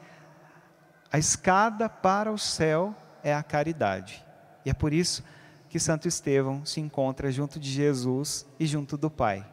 a 1.11 1.18
escada 1.18 1.89
para 1.89 2.31
o 2.31 2.37
céu 2.37 2.95
é 3.25 3.33
a 3.33 3.43
caridade. 3.43 4.23
E 4.66 4.68
é 4.68 4.75
por 4.75 4.93
isso 4.93 5.25
que 5.70 5.81
Santo 5.81 6.07
Estevão 6.07 6.66
se 6.66 6.79
encontra 6.79 7.33
junto 7.33 7.59
de 7.59 7.70
Jesus 7.70 8.45
e 8.61 8.66
junto 8.66 8.99
do 8.99 9.11
Pai. 9.11 9.47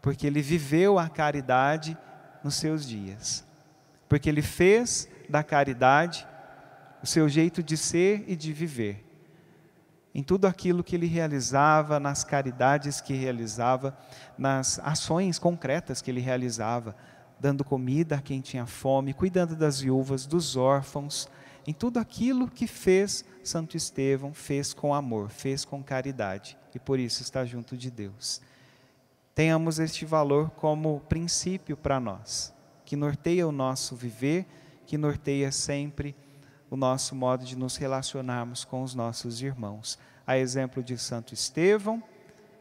Porque 0.00 0.26
ele 0.26 0.42
viveu 0.42 0.98
a 0.98 1.08
caridade 1.08 1.96
nos 2.42 2.56
seus 2.56 2.84
dias. 2.84 3.44
Porque 4.08 4.28
ele 4.28 4.42
fez 4.42 5.08
da 5.28 5.44
caridade 5.44 6.26
o 7.02 7.06
seu 7.06 7.28
jeito 7.28 7.62
de 7.62 7.76
ser 7.76 8.24
e 8.28 8.36
de 8.36 8.52
viver. 8.52 9.04
Em 10.14 10.22
tudo 10.22 10.46
aquilo 10.46 10.84
que 10.84 10.94
ele 10.94 11.06
realizava, 11.06 11.98
nas 11.98 12.22
caridades 12.22 13.00
que 13.00 13.14
realizava, 13.14 13.96
nas 14.36 14.78
ações 14.80 15.38
concretas 15.38 16.02
que 16.02 16.10
ele 16.10 16.20
realizava, 16.20 16.94
dando 17.40 17.64
comida 17.64 18.16
a 18.16 18.20
quem 18.20 18.40
tinha 18.40 18.66
fome, 18.66 19.14
cuidando 19.14 19.56
das 19.56 19.80
viúvas, 19.80 20.26
dos 20.26 20.54
órfãos, 20.56 21.28
em 21.66 21.72
tudo 21.72 21.98
aquilo 21.98 22.48
que 22.48 22.66
fez 22.66 23.24
Santo 23.42 23.76
Estevão, 23.76 24.34
fez 24.34 24.74
com 24.74 24.94
amor, 24.94 25.30
fez 25.30 25.64
com 25.64 25.82
caridade 25.82 26.58
e 26.74 26.78
por 26.78 26.98
isso 26.98 27.22
está 27.22 27.44
junto 27.44 27.76
de 27.76 27.90
Deus. 27.90 28.40
Tenhamos 29.34 29.78
este 29.78 30.04
valor 30.04 30.50
como 30.50 31.00
princípio 31.08 31.76
para 31.76 31.98
nós, 31.98 32.52
que 32.84 32.96
norteia 32.96 33.46
o 33.48 33.52
nosso 33.52 33.96
viver, 33.96 34.46
que 34.86 34.98
norteia 34.98 35.50
sempre 35.50 36.14
o 36.72 36.76
nosso 36.76 37.14
modo 37.14 37.44
de 37.44 37.56
nos 37.56 37.76
relacionarmos 37.76 38.64
com 38.64 38.82
os 38.82 38.94
nossos 38.94 39.40
irmãos. 39.42 39.96
A 40.26 40.38
exemplo 40.38 40.82
de 40.82 40.96
Santo 40.96 41.34
Estevão, 41.34 42.02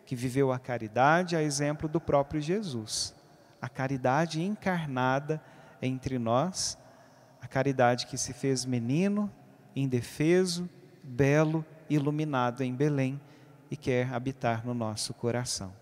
que 0.06 0.16
viveu 0.16 0.52
a 0.52 0.60
caridade, 0.60 1.36
a 1.36 1.42
exemplo 1.42 1.88
do 1.88 2.00
próprio 2.00 2.42
Jesus. 2.42 3.16
A 3.62 3.70
caridade 3.70 4.44
encarnada 4.44 5.42
entre 5.82 6.20
nós 6.20 6.78
a 7.42 7.48
caridade 7.48 8.06
que 8.06 8.18
se 8.18 8.34
fez 8.34 8.64
menino, 8.64 9.30
indefeso, 9.76 10.70
belo, 11.04 11.66
iluminado 11.90 12.62
em 12.62 12.74
Belém 12.74 13.20
e 13.70 13.76
quer 13.76 14.14
habitar 14.14 14.64
no 14.66 14.74
nosso 14.74 15.14
coração. 15.14 15.74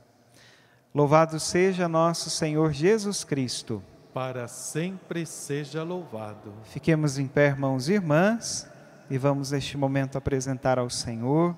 Louvado 0.96 1.40
seja 1.40 1.88
nosso 1.88 2.30
Senhor 2.30 2.72
Jesus 2.72 3.24
Cristo. 3.24 3.84
Para 4.14 4.48
sempre 4.48 5.26
seja 5.26 5.84
louvado. 5.84 6.54
Fiquemos 6.64 7.20
em 7.20 7.28
pé, 7.28 7.48
irmãos 7.48 7.88
e 7.88 7.94
irmãs, 7.94 8.68
e 9.10 9.18
vamos 9.18 9.52
neste 9.52 9.78
momento 9.78 10.18
apresentar 10.18 10.80
ao 10.80 10.90
Senhor 10.90 11.56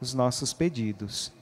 os 0.00 0.12
nossos 0.12 0.52
pedidos. 0.52 1.32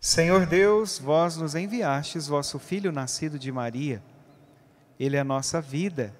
Senhor 0.00 0.46
Deus, 0.46 0.98
vós 0.98 1.36
nos 1.36 1.54
enviastes 1.54 2.26
vosso 2.26 2.58
Filho 2.58 2.90
nascido 2.90 3.38
de 3.38 3.52
Maria. 3.52 4.02
Ele 4.98 5.16
é 5.16 5.20
a 5.20 5.24
nossa 5.24 5.60
vida. 5.60 6.14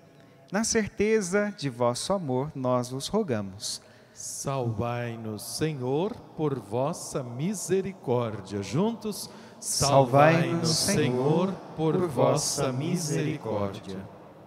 Na 0.50 0.64
certeza 0.64 1.52
de 1.58 1.68
vosso 1.68 2.10
amor, 2.12 2.50
nós 2.54 2.88
vos 2.88 3.06
rogamos. 3.06 3.82
Salvai-nos, 4.14 5.42
Senhor, 5.42 6.14
por 6.36 6.58
vossa 6.58 7.22
misericórdia. 7.22 8.62
Juntos, 8.62 9.28
salvai-nos, 9.60 10.70
Senhor, 10.70 11.52
por 11.76 11.98
vossa 12.08 12.72
misericórdia. 12.72 13.98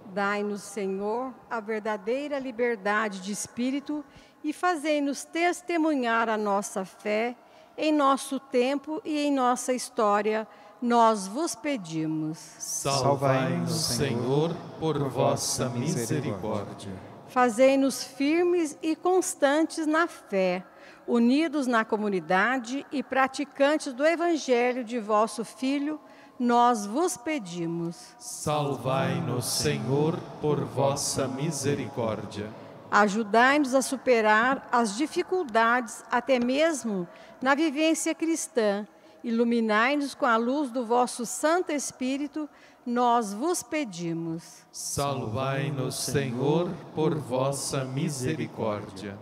Dai-nos, 0.08 0.64
Senhor, 0.64 1.32
a 1.47 1.60
verdadeira 1.60 2.39
liberdade 2.39 3.22
de 3.22 3.32
espírito 3.32 4.04
e 4.43 4.52
fazei-nos 4.52 5.24
testemunhar 5.24 6.30
a 6.30 6.38
nossa 6.38 6.84
fé 6.84 7.36
em 7.78 7.93
nosso 7.93 8.39
tempo 8.39 8.99
e 9.06 9.20
em 9.20 9.32
nossa 9.32 9.72
história, 9.72 10.47
nós 10.82 11.27
vos 11.27 11.53
pedimos. 11.53 12.38
Salvai-nos, 12.57 13.71
Senhor, 13.71 14.55
por 14.79 14.97
vossa 15.09 15.69
misericórdia. 15.69 16.91
Fazei-nos 17.27 18.03
firmes 18.03 18.77
e 18.82 18.95
constantes 18.95 19.86
na 19.86 20.07
fé, 20.07 20.65
unidos 21.07 21.67
na 21.67 21.86
comunidade 21.86 22.86
e 22.91 23.01
praticantes 23.01 23.93
do 23.93 24.05
Evangelho 24.05 24.84
de 24.84 24.99
vosso 24.99 25.45
Filho, 25.45 25.99
nós 26.38 26.86
vos 26.86 27.15
pedimos. 27.15 28.15
Salvai-nos, 28.17 29.45
Senhor, 29.45 30.17
por 30.41 30.59
vossa 30.65 31.27
misericórdia. 31.27 32.49
Ajudai-nos 32.89 33.75
a 33.75 33.82
superar 33.82 34.67
as 34.71 34.97
dificuldades, 34.97 36.03
até 36.11 36.39
mesmo 36.39 37.07
na 37.41 37.55
vivência 37.55 38.13
cristã. 38.13 38.86
Iluminai-nos 39.24 40.13
com 40.13 40.26
a 40.26 40.38
luz 40.38 40.72
do 40.72 40.86
vosso 40.86 41.26
Santo 41.26 41.72
Espírito, 41.72 42.49
nós 42.86 43.34
vos 43.34 43.61
pedimos. 43.61 44.65
Salvai-nos, 44.72 45.95
Senhor, 45.95 46.69
por 46.95 47.15
vossa 47.15 47.86
misericórdia. 47.86 49.17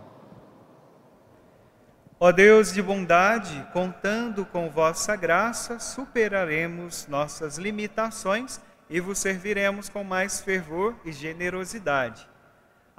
Ó 2.18 2.32
Deus 2.32 2.72
de 2.72 2.82
bondade, 2.82 3.66
contando 3.72 4.44
com 4.46 4.70
vossa 4.70 5.16
graça, 5.16 5.78
superaremos 5.78 7.06
nossas 7.06 7.58
limitações 7.58 8.60
e 8.88 9.00
vos 9.00 9.18
serviremos 9.18 9.88
com 9.88 10.04
mais 10.04 10.40
fervor 10.40 10.94
e 11.04 11.12
generosidade 11.12 12.30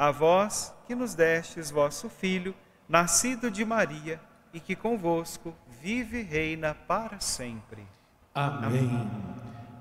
a 0.02 0.10
vós 0.10 0.74
que 0.88 0.96
nos 0.96 1.14
destes 1.14 1.70
vosso 1.70 2.10
Filho, 2.10 2.56
nascido 2.90 3.52
de 3.52 3.64
Maria, 3.64 4.20
e 4.54 4.60
que 4.60 4.76
convosco 4.76 5.54
vive 5.82 6.20
e 6.20 6.24
reina 6.24 6.74
para 6.74 7.20
sempre. 7.20 7.84
Amém. 8.34 8.80
Amém. 8.80 9.12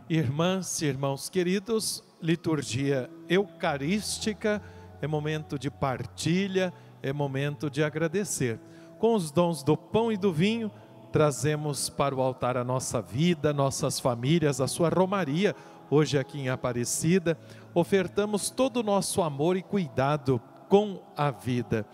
Irmãs 0.09 0.83
e 0.83 0.87
irmãos 0.87 1.29
queridos, 1.29 2.03
liturgia 2.21 3.09
eucarística 3.29 4.61
é 5.01 5.07
momento 5.07 5.59
de 5.59 5.71
partilha, 5.71 6.73
é 7.03 7.13
momento 7.13 7.71
de 7.71 7.83
agradecer. 7.83 8.59
Com 8.99 9.15
os 9.15 9.31
dons 9.31 9.63
do 9.63 9.77
pão 9.77 10.13
e 10.13 10.17
do 10.17 10.33
vinho, 10.33 10.71
trazemos 11.11 11.89
para 11.89 12.15
o 12.15 12.21
altar 12.21 12.57
a 12.57 12.65
nossa 12.65 13.01
vida, 13.01 13.53
nossas 13.53 13.99
famílias, 13.99 14.61
a 14.61 14.69
sua 14.69 14.89
romaria, 14.89 15.55
hoje 15.89 16.19
aqui 16.19 16.39
em 16.39 16.49
Aparecida, 16.49 17.39
ofertamos 17.75 18.51
todo 18.51 18.79
o 18.79 18.83
nosso 18.83 19.23
amor 19.23 19.57
e 19.57 19.63
cuidado 19.63 20.41
com 20.69 21.03
a 21.17 21.31
vida. 21.31 21.87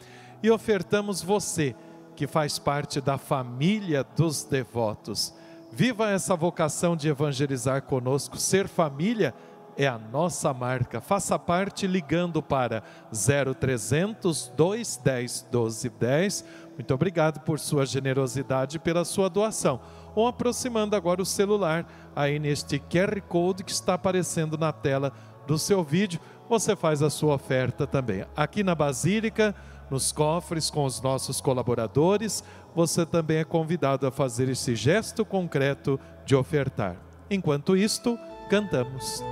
E 0.43 0.51
ofertamos 0.51 1.23
você, 1.23 1.75
que 2.17 2.27
faz 2.27 2.59
parte 2.59 3.01
da 3.01 3.19
família 3.19 4.05
dos 4.17 4.43
devotos. 4.43 5.35
Viva 5.71 6.11
essa 6.11 6.35
vocação 6.35 6.97
de 6.97 7.09
evangelizar 7.09 7.83
conosco, 7.83 8.39
ser 8.39 8.67
família 8.67 9.35
é 9.77 9.87
a 9.87 9.99
nossa 9.99 10.55
marca. 10.55 11.01
Faça 11.01 11.39
parte 11.39 11.87
ligando 11.87 12.43
para 12.43 12.83
0300 13.13 14.53
210 14.57 15.43
1210. 15.53 16.45
Muito 16.77 16.95
obrigado 16.95 17.41
por 17.41 17.59
sua 17.59 17.85
generosidade 17.85 18.77
e 18.77 18.81
pela 18.81 19.05
sua 19.05 19.29
doação. 19.29 19.81
Ou 20.15 20.27
aproximando 20.27 20.97
agora 20.97 21.21
o 21.21 21.27
celular 21.27 21.87
aí 22.15 22.39
neste 22.39 22.79
QR 22.79 23.21
Code 23.29 23.65
que 23.65 23.71
está 23.71 23.95
aparecendo 23.95 24.57
na 24.57 24.73
tela 24.73 25.13
do 25.47 25.59
seu 25.59 25.85
vídeo, 25.85 26.21
você 26.49 26.75
faz 26.75 27.03
a 27.03 27.11
sua 27.11 27.35
oferta 27.35 27.87
também. 27.87 28.25
Aqui 28.35 28.63
na 28.63 28.75
Basílica, 28.75 29.55
nos 29.91 30.13
cofres 30.13 30.71
com 30.71 30.85
os 30.85 31.01
nossos 31.01 31.41
colaboradores, 31.41 32.43
você 32.75 33.07
também 33.07 33.39
é 33.39 33.45
convidado 33.45 34.07
a 34.07 34.11
fazer 34.11 34.49
esse 34.49 34.75
gesto 34.75 35.25
concreto 35.25 35.99
de 36.25 36.35
ofertar. 36.35 36.97
Enquanto 37.31 37.77
isto, 37.77 38.19
cantamos. 38.49 39.23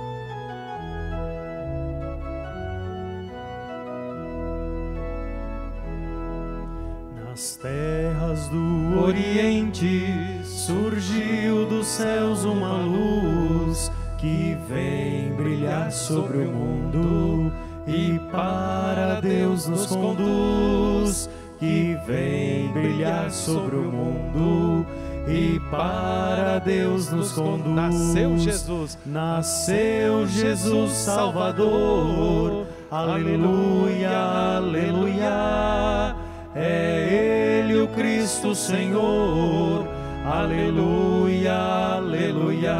Nas 7.35 7.57
terras 7.57 8.47
do 8.47 8.99
Oriente 9.01 10.41
surgiu 10.43 11.65
dos 11.67 11.85
céus 11.85 12.45
uma 12.45 12.77
luz 12.77 13.91
que 14.17 14.57
vem 14.69 15.33
brilhar 15.35 15.91
sobre 15.91 16.37
o 16.37 16.51
mundo 16.51 17.51
e 17.87 18.19
para 18.31 19.19
Deus 19.21 19.67
nos 19.67 19.85
conduz. 19.85 21.29
Que 21.59 21.97
vem 22.05 22.67
brilhar 22.73 23.31
sobre 23.31 23.77
o 23.77 23.83
mundo 23.83 24.85
e 25.27 25.59
para 25.71 26.59
Deus 26.59 27.09
nos 27.09 27.31
conduz. 27.31 27.73
Nasceu 27.73 28.37
Jesus, 28.37 28.97
nasceu 29.05 30.27
Jesus 30.27 30.91
Salvador. 30.91 32.67
Aleluia, 32.91 34.57
aleluia. 34.57 36.15
É 36.53 37.61
Ele 37.63 37.81
o 37.81 37.87
Cristo 37.87 38.53
Senhor. 38.53 39.87
Aleluia, 40.25 41.53
aleluia. 41.97 42.75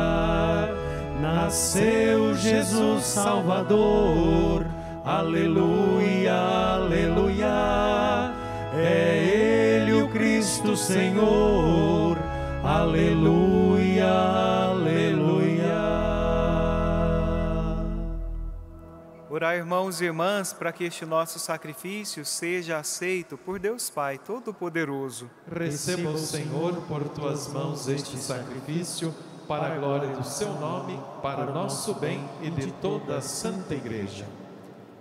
Nasceu 1.22 2.36
Jesus 2.36 3.03
Salvador. 3.03 4.66
Aleluia, 5.06 6.34
aleluia. 6.34 8.34
É 8.74 9.84
Ele 9.84 10.01
o 10.01 10.10
Cristo 10.10 10.76
Senhor. 10.76 12.18
Aleluia, 12.64 14.12
aleluia. 14.12 15.76
Orar, 19.30 19.56
irmãos 19.56 20.01
e 20.01 20.06
irmãs, 20.06 20.51
para 20.51 20.72
que 20.72 20.86
este 20.86 21.06
nosso 21.06 21.38
sacrifício 21.38 22.26
seja 22.26 22.80
aceito 22.80 23.38
por 23.38 23.60
Deus 23.60 23.91
Pai 23.91 24.18
Todo-Poderoso. 24.18 25.30
Receba 25.47 26.10
o 26.10 26.18
Senhor 26.18 26.74
por 26.88 27.08
tuas 27.10 27.47
mãos 27.53 27.88
este 27.88 28.18
sacrifício, 28.18 29.14
para 29.47 29.72
a 29.72 29.78
glória 29.78 30.10
do 30.10 30.24
seu 30.24 30.51
nome, 30.53 30.99
para 31.22 31.45
o 31.45 31.53
nosso 31.53 31.93
bem 31.93 32.28
e 32.41 32.49
de 32.49 32.72
toda 32.72 33.18
a 33.18 33.22
Santa 33.22 33.76
Igreja. 33.76 34.26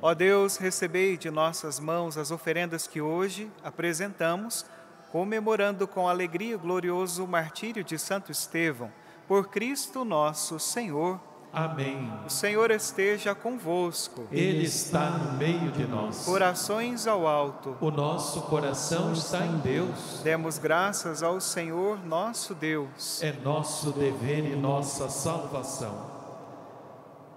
Ó 0.07 0.13
Deus, 0.13 0.59
recebei 0.59 1.17
de 1.17 1.31
nossas 1.31 1.81
mãos 1.81 2.19
as 2.19 2.31
oferendas 2.31 2.87
que 2.87 3.01
hoje 3.01 3.51
apresentamos, 3.63 4.67
comemorando 5.11 5.89
com 5.89 6.07
alegria 6.07 6.57
o 6.57 6.59
glorioso 6.59 7.27
martírio 7.27 7.83
de 7.83 7.99
Santo 7.99 8.31
Estevão, 8.31 8.93
por 9.27 9.49
Cristo 9.49 10.05
nosso 10.05 10.59
Senhor. 10.59 11.19
Amém. 11.51 12.13
O 12.27 12.29
Senhor 12.29 12.71
esteja 12.71 13.35
convosco. 13.35 14.29
Ele 14.31 14.67
está 14.67 15.09
no 15.09 15.39
meio 15.39 15.71
de 15.71 15.87
nós. 15.87 16.27
Corações 16.27 17.07
ao 17.07 17.27
alto. 17.27 17.75
O 17.81 17.91
nosso 17.91 18.43
coração 18.43 19.11
está 19.15 19.47
em 19.47 19.57
Deus. 19.61 20.21
Demos 20.23 20.59
graças 20.59 21.23
ao 21.23 21.41
Senhor 21.41 22.05
nosso 22.05 22.55
Deus. 22.55 23.23
É 23.23 23.33
nosso 23.33 23.91
dever 23.91 24.45
e 24.53 24.55
nossa 24.55 25.09
salvação. 25.09 26.14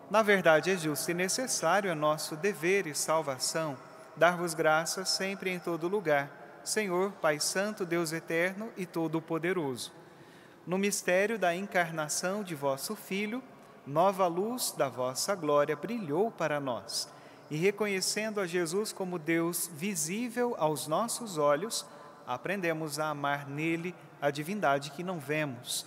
Na 0.10 0.22
verdade, 0.22 0.72
é 0.72 0.78
justo 0.78 1.12
e 1.12 1.14
necessário, 1.14 1.92
é 1.92 1.94
nosso 1.94 2.38
dever 2.38 2.88
e 2.88 2.96
salvação, 2.96 3.78
dar-vos 4.16 4.54
graças 4.54 5.10
sempre 5.10 5.50
e 5.50 5.54
em 5.54 5.60
todo 5.60 5.90
lugar, 5.90 6.32
Senhor, 6.64 7.12
Pai 7.22 7.42
Santo, 7.42 7.86
Deus 7.86 8.14
eterno 8.14 8.70
e 8.78 8.86
todo-poderoso. 8.86 9.92
No 10.66 10.78
mistério 10.78 11.38
da 11.38 11.54
encarnação 11.54 12.42
de 12.42 12.56
vosso 12.56 12.96
Filho, 12.96 13.44
nova 13.86 14.28
luz 14.28 14.74
da 14.78 14.88
vossa 14.88 15.36
glória 15.36 15.76
brilhou 15.76 16.32
para 16.32 16.60
nós. 16.60 17.10
E 17.50 17.58
reconhecendo 17.58 18.40
a 18.40 18.48
Jesus 18.48 18.94
como 18.94 19.20
Deus 19.20 19.70
visível 19.74 20.56
aos 20.58 20.88
nossos 20.88 21.38
olhos, 21.38 21.86
aprendemos 22.26 22.98
a 22.98 23.10
amar 23.10 23.48
nele 23.48 23.94
a 24.22 24.30
divindade 24.32 24.92
que 24.92 25.04
não 25.04 25.20
vemos. 25.20 25.86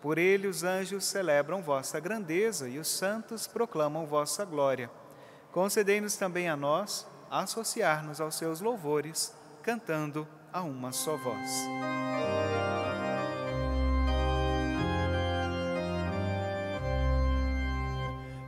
Por 0.00 0.16
ele 0.16 0.46
os 0.46 0.62
anjos 0.62 1.04
celebram 1.04 1.60
vossa 1.60 1.98
grandeza 1.98 2.68
e 2.68 2.78
os 2.78 2.88
santos 2.88 3.46
proclamam 3.46 4.06
vossa 4.06 4.44
glória. 4.44 4.90
Concedei-nos 5.50 6.16
também 6.16 6.48
a 6.48 6.56
nós 6.56 7.06
associar-nos 7.30 8.20
aos 8.20 8.36
seus 8.36 8.60
louvores, 8.60 9.34
cantando 9.62 10.26
a 10.52 10.62
uma 10.62 10.92
só 10.92 11.16
voz. 11.16 11.50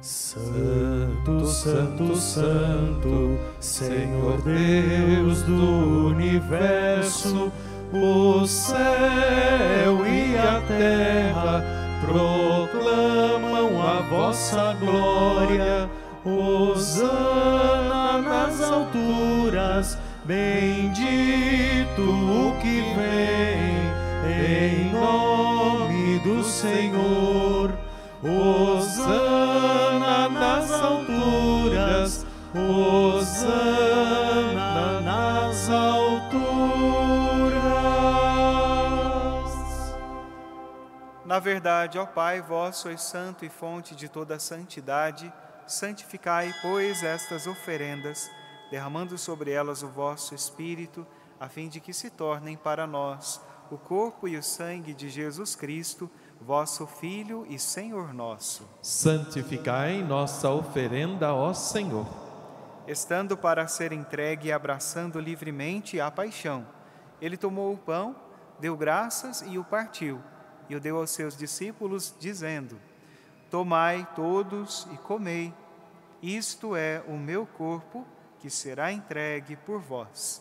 Santo, 0.01 1.46
Santo, 1.46 2.16
Santo, 2.16 3.38
Senhor 3.61 4.40
Deus 4.42 5.42
do 5.42 6.07
universo, 6.07 7.53
o 7.93 8.47
céu 8.47 10.07
e 10.07 10.36
a 10.36 10.61
terra 10.66 11.64
proclamam 12.01 13.82
a 13.82 14.01
vossa 14.03 14.76
glória. 14.78 15.91
Hosana 16.24 17.11
nas 18.20 18.61
alturas, 18.62 19.99
bendito 20.24 22.03
o 22.03 22.55
que 22.61 22.82
vem 22.95 23.91
em 24.28 24.93
nome 24.93 26.18
do 26.20 26.45
Senhor. 26.45 27.72
Hosana 28.22 29.30
Na 41.31 41.39
verdade, 41.39 41.97
ó 41.97 42.07
Pai, 42.07 42.41
vós 42.43 42.78
sois 42.78 43.01
santo 43.03 43.45
e 43.45 43.49
fonte 43.49 43.95
de 43.95 44.09
toda 44.09 44.37
santidade, 44.41 45.33
santificai, 45.64 46.53
pois, 46.61 47.05
estas 47.05 47.47
oferendas, 47.47 48.28
derramando 48.68 49.16
sobre 49.16 49.53
elas 49.53 49.85
o 49.85 49.89
vosso 49.89 50.35
Espírito, 50.35 51.07
a 51.39 51.49
fim 51.49 51.68
de 51.68 51.78
que 51.78 51.93
se 51.93 52.11
tornem 52.11 52.57
para 52.57 52.85
nós 52.85 53.41
o 53.70 53.78
corpo 53.78 54.26
e 54.26 54.37
o 54.37 54.43
sangue 54.43 54.93
de 54.93 55.09
Jesus 55.09 55.55
Cristo, 55.55 56.11
vosso 56.41 56.85
Filho 56.85 57.47
e 57.49 57.61
Senhor 57.61 58.12
nosso. 58.12 58.68
Santificai 58.83 60.03
nossa 60.03 60.51
oferenda, 60.51 61.33
ó 61.33 61.55
Senhor. 61.55 62.09
Estando 62.89 63.37
para 63.37 63.68
ser 63.68 63.93
entregue 63.93 64.49
e 64.49 64.53
abraçando 64.53 65.20
livremente 65.20 66.01
a 66.01 66.11
paixão, 66.11 66.66
ele 67.22 67.37
tomou 67.37 67.72
o 67.72 67.78
pão, 67.78 68.16
deu 68.59 68.76
graças 68.76 69.45
e 69.47 69.59
o 69.59 69.62
partiu, 69.62 70.20
e 70.71 70.77
o 70.77 70.81
deu 70.81 70.97
aos 70.97 71.11
seus 71.11 71.37
discípulos, 71.37 72.14
dizendo: 72.18 72.81
Tomai 73.51 74.09
todos 74.14 74.87
e 74.93 74.97
comei, 74.97 75.53
isto 76.23 76.77
é 76.77 77.03
o 77.09 77.18
meu 77.18 77.45
corpo 77.45 78.07
que 78.39 78.49
será 78.49 78.93
entregue 78.93 79.57
por 79.57 79.81
vós. 79.81 80.41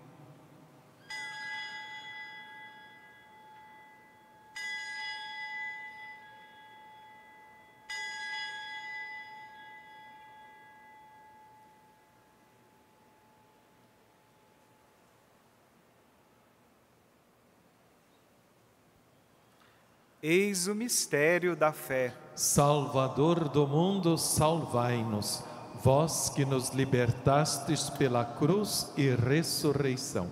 Eis 20.23 20.67
o 20.67 20.75
mistério 20.75 21.55
da 21.55 21.73
fé. 21.73 22.13
Salvador 22.35 23.49
do 23.49 23.65
mundo, 23.65 24.19
salvai-nos. 24.19 25.43
Vós 25.83 26.29
que 26.29 26.45
nos 26.45 26.69
libertastes 26.69 27.89
pela 27.89 28.23
cruz 28.23 28.93
e 28.95 29.09
ressurreição. 29.15 30.29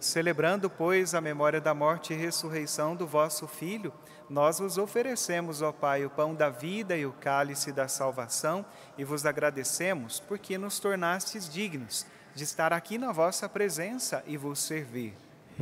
Celebrando, 0.00 0.70
pois, 0.70 1.14
a 1.14 1.20
memória 1.20 1.60
da 1.60 1.74
morte 1.74 2.14
e 2.14 2.16
ressurreição 2.16 2.96
do 2.96 3.06
vosso 3.06 3.46
Filho, 3.46 3.92
nós 4.30 4.60
vos 4.60 4.78
oferecemos, 4.78 5.60
ó 5.60 5.72
Pai, 5.72 6.06
o 6.06 6.10
pão 6.10 6.34
da 6.34 6.48
vida 6.48 6.96
e 6.96 7.04
o 7.04 7.12
cálice 7.12 7.70
da 7.70 7.86
salvação 7.86 8.64
e 8.96 9.04
vos 9.04 9.26
agradecemos 9.26 10.20
porque 10.20 10.56
nos 10.56 10.80
tornastes 10.80 11.52
dignos 11.52 12.06
de 12.34 12.44
estar 12.44 12.72
aqui 12.72 12.96
na 12.96 13.12
vossa 13.12 13.46
presença 13.46 14.24
e 14.26 14.38
vos 14.38 14.58
servir. 14.58 15.12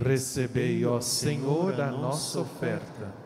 Recebei, 0.01 0.87
ó 0.87 1.01
Senhor, 1.01 1.81
a 1.81 1.91
nossa 1.91 2.39
oferta 2.39 3.26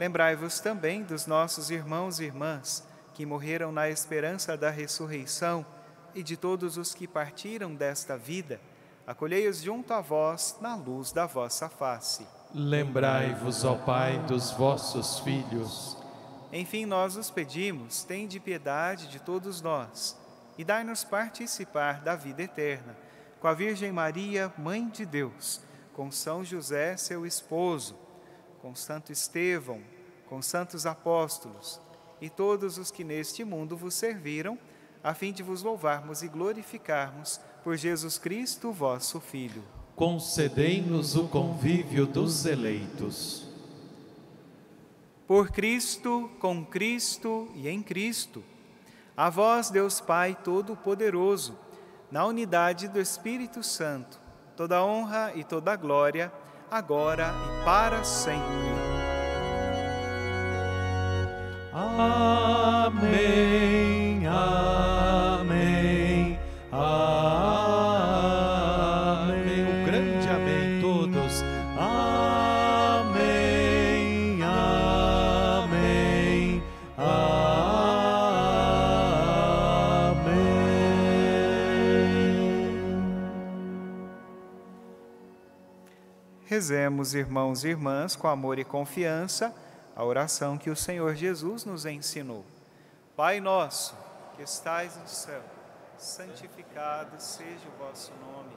Lembrai-vos 0.00 0.60
também 0.60 1.02
dos 1.02 1.26
nossos 1.26 1.70
irmãos 1.70 2.20
e 2.20 2.24
irmãs 2.24 2.82
que 3.12 3.26
morreram 3.26 3.70
na 3.70 3.90
esperança 3.90 4.56
da 4.56 4.70
ressurreição 4.70 5.62
e 6.14 6.22
de 6.22 6.38
todos 6.38 6.78
os 6.78 6.94
que 6.94 7.06
partiram 7.06 7.74
desta 7.74 8.16
vida. 8.16 8.58
Acolhei-os 9.06 9.60
junto 9.60 9.92
a 9.92 10.00
vós 10.00 10.56
na 10.58 10.74
luz 10.74 11.12
da 11.12 11.26
vossa 11.26 11.68
face. 11.68 12.26
Lembrai-vos, 12.54 13.62
ó 13.62 13.74
Pai, 13.74 14.18
dos 14.20 14.50
vossos 14.52 15.18
filhos. 15.18 15.98
Enfim, 16.50 16.86
nós 16.86 17.16
os 17.16 17.30
pedimos, 17.30 18.02
tende 18.02 18.40
piedade 18.40 19.06
de 19.06 19.20
todos 19.20 19.60
nós 19.60 20.18
e 20.56 20.64
dai-nos 20.64 21.04
participar 21.04 22.00
da 22.00 22.16
vida 22.16 22.42
eterna. 22.42 22.96
Com 23.38 23.48
a 23.48 23.52
Virgem 23.52 23.92
Maria, 23.92 24.50
Mãe 24.56 24.88
de 24.88 25.04
Deus, 25.04 25.60
com 25.92 26.10
São 26.10 26.42
José, 26.42 26.96
seu 26.96 27.26
esposo, 27.26 27.99
com 28.60 28.74
Santo 28.74 29.10
Estevão, 29.10 29.80
com 30.28 30.40
santos 30.40 30.86
apóstolos 30.86 31.80
e 32.20 32.28
todos 32.28 32.78
os 32.78 32.90
que 32.90 33.02
neste 33.02 33.44
mundo 33.44 33.76
vos 33.76 33.94
serviram, 33.94 34.58
a 35.02 35.14
fim 35.14 35.32
de 35.32 35.42
vos 35.42 35.62
louvarmos 35.62 36.22
e 36.22 36.28
glorificarmos 36.28 37.40
por 37.64 37.76
Jesus 37.76 38.18
Cristo, 38.18 38.70
vosso 38.70 39.18
Filho. 39.18 39.64
Concedei-nos 39.96 41.16
o 41.16 41.28
convívio 41.28 42.06
dos 42.06 42.44
eleitos. 42.44 43.48
Por 45.26 45.50
Cristo, 45.50 46.30
com 46.38 46.64
Cristo 46.64 47.48
e 47.54 47.68
em 47.68 47.82
Cristo. 47.82 48.42
A 49.16 49.30
vós, 49.30 49.70
Deus 49.70 50.00
Pai 50.00 50.36
Todo-Poderoso, 50.42 51.58
na 52.10 52.26
unidade 52.26 52.88
do 52.88 53.00
Espírito 53.00 53.62
Santo, 53.62 54.20
toda 54.56 54.84
honra 54.84 55.32
e 55.34 55.44
toda 55.44 55.76
glória 55.76 56.32
agora 56.70 57.34
e 57.46 57.64
para 57.64 58.04
sempre. 58.04 58.40
Amém, 61.72 63.49
Rezemos, 86.70 87.14
irmãos 87.14 87.64
e 87.64 87.68
irmãs, 87.68 88.14
com 88.14 88.28
amor 88.28 88.56
e 88.56 88.64
confiança, 88.64 89.52
a 89.96 90.04
oração 90.04 90.56
que 90.56 90.70
o 90.70 90.76
Senhor 90.76 91.16
Jesus 91.16 91.64
nos 91.64 91.84
ensinou. 91.84 92.44
Pai 93.16 93.40
nosso, 93.40 93.92
que 94.36 94.42
estais 94.42 94.96
no 94.96 95.08
céu, 95.08 95.42
santificado 95.98 97.20
seja 97.20 97.66
o 97.66 97.84
vosso 97.84 98.12
nome. 98.20 98.56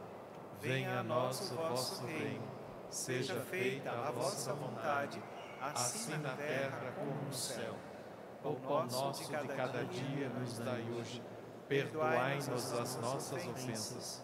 Venha 0.62 1.00
a 1.00 1.04
nós 1.04 1.52
o 1.54 1.56
vosso 1.56 2.06
reino. 2.06 2.44
Seja 2.92 3.42
feita 3.50 3.90
a 3.90 4.12
vossa 4.12 4.54
vontade, 4.54 5.20
assim 5.60 6.16
na 6.18 6.36
terra 6.36 6.94
como 6.96 7.20
no 7.26 7.34
céu. 7.34 7.74
O 8.44 8.54
pão 8.54 8.86
nosso 8.86 9.24
de 9.24 9.48
cada 9.56 9.86
dia 9.86 10.30
nos 10.30 10.60
dai 10.60 10.86
hoje. 10.96 11.20
Perdoai-nos 11.68 12.74
as 12.74 12.96
nossas 12.98 13.48
ofensas, 13.48 14.24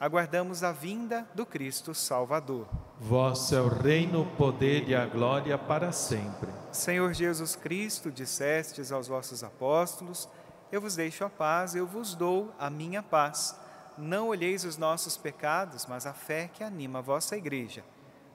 aguardamos 0.00 0.64
a 0.64 0.72
vinda 0.72 1.28
do 1.34 1.44
Cristo 1.44 1.94
Salvador. 1.94 2.66
Vosso 2.98 3.54
é 3.54 3.60
o 3.60 3.68
reino, 3.68 4.22
o 4.22 4.36
poder 4.36 4.88
e 4.88 4.94
a 4.94 5.04
glória 5.04 5.58
para 5.58 5.92
sempre. 5.92 6.48
Senhor 6.72 7.12
Jesus 7.12 7.54
Cristo, 7.54 8.10
dissestes 8.10 8.90
aos 8.90 9.06
vossos 9.06 9.44
apóstolos: 9.44 10.28
Eu 10.72 10.80
vos 10.80 10.96
deixo 10.96 11.24
a 11.24 11.30
paz, 11.30 11.74
eu 11.74 11.86
vos 11.86 12.14
dou 12.14 12.52
a 12.58 12.70
minha 12.70 13.02
paz. 13.02 13.54
Não 13.98 14.28
olheis 14.28 14.64
os 14.64 14.78
nossos 14.78 15.18
pecados, 15.18 15.84
mas 15.86 16.06
a 16.06 16.14
fé 16.14 16.48
que 16.52 16.64
anima 16.64 17.00
a 17.00 17.02
vossa 17.02 17.36
igreja. 17.36 17.84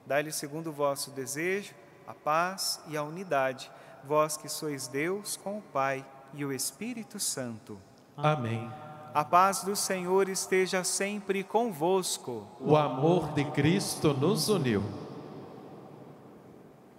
Dai-lhe 0.06 0.30
segundo 0.30 0.68
o 0.68 0.72
vosso 0.72 1.10
desejo 1.10 1.74
a 2.06 2.14
paz 2.14 2.80
e 2.86 2.96
a 2.96 3.02
unidade, 3.02 3.70
vós 4.04 4.36
que 4.36 4.48
sois 4.48 4.86
Deus 4.86 5.36
com 5.36 5.58
o 5.58 5.62
Pai 5.62 6.06
e 6.32 6.44
o 6.44 6.52
Espírito 6.52 7.18
Santo. 7.18 7.78
Amém. 8.16 8.70
A 9.16 9.24
paz 9.24 9.64
do 9.64 9.74
Senhor 9.74 10.28
esteja 10.28 10.84
sempre 10.84 11.42
convosco. 11.42 12.46
O 12.60 12.76
amor 12.76 13.32
de 13.32 13.46
Cristo 13.46 14.12
nos 14.12 14.50
uniu. 14.50 14.84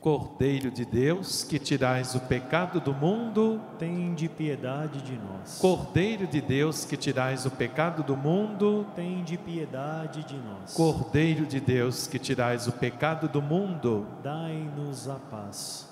Cordeiro 0.01 0.71
de 0.71 0.83
Deus, 0.83 1.43
que 1.43 1.59
tirais 1.59 2.15
o 2.15 2.19
pecado 2.21 2.79
do 2.79 2.91
mundo, 2.91 3.61
Tende 3.77 4.27
piedade 4.27 5.03
de 5.03 5.15
nós. 5.15 5.59
Cordeiro 5.59 6.25
de 6.25 6.41
Deus, 6.41 6.85
que 6.85 6.97
tirais 6.97 7.45
o 7.45 7.51
pecado 7.51 8.01
do 8.01 8.17
mundo, 8.17 8.87
Tende 8.95 9.37
piedade 9.37 10.23
de 10.23 10.37
nós. 10.37 10.73
Cordeiro 10.73 11.45
de 11.45 11.59
Deus, 11.59 12.07
que 12.07 12.17
tirais 12.17 12.65
o 12.65 12.71
pecado 12.71 13.27
do 13.27 13.43
mundo, 13.43 14.07
Dai-nos 14.23 15.07
a 15.07 15.19
paz. 15.19 15.86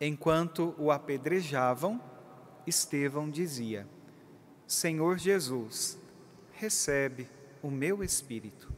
Enquanto 0.00 0.74
o 0.78 0.90
apedrejavam, 0.90 2.00
Estevão 2.66 3.30
dizia: 3.30 3.86
Senhor 4.66 5.18
Jesus, 5.18 5.98
recebe 6.52 7.28
o 7.62 7.70
meu 7.70 8.02
espírito. 8.02 8.70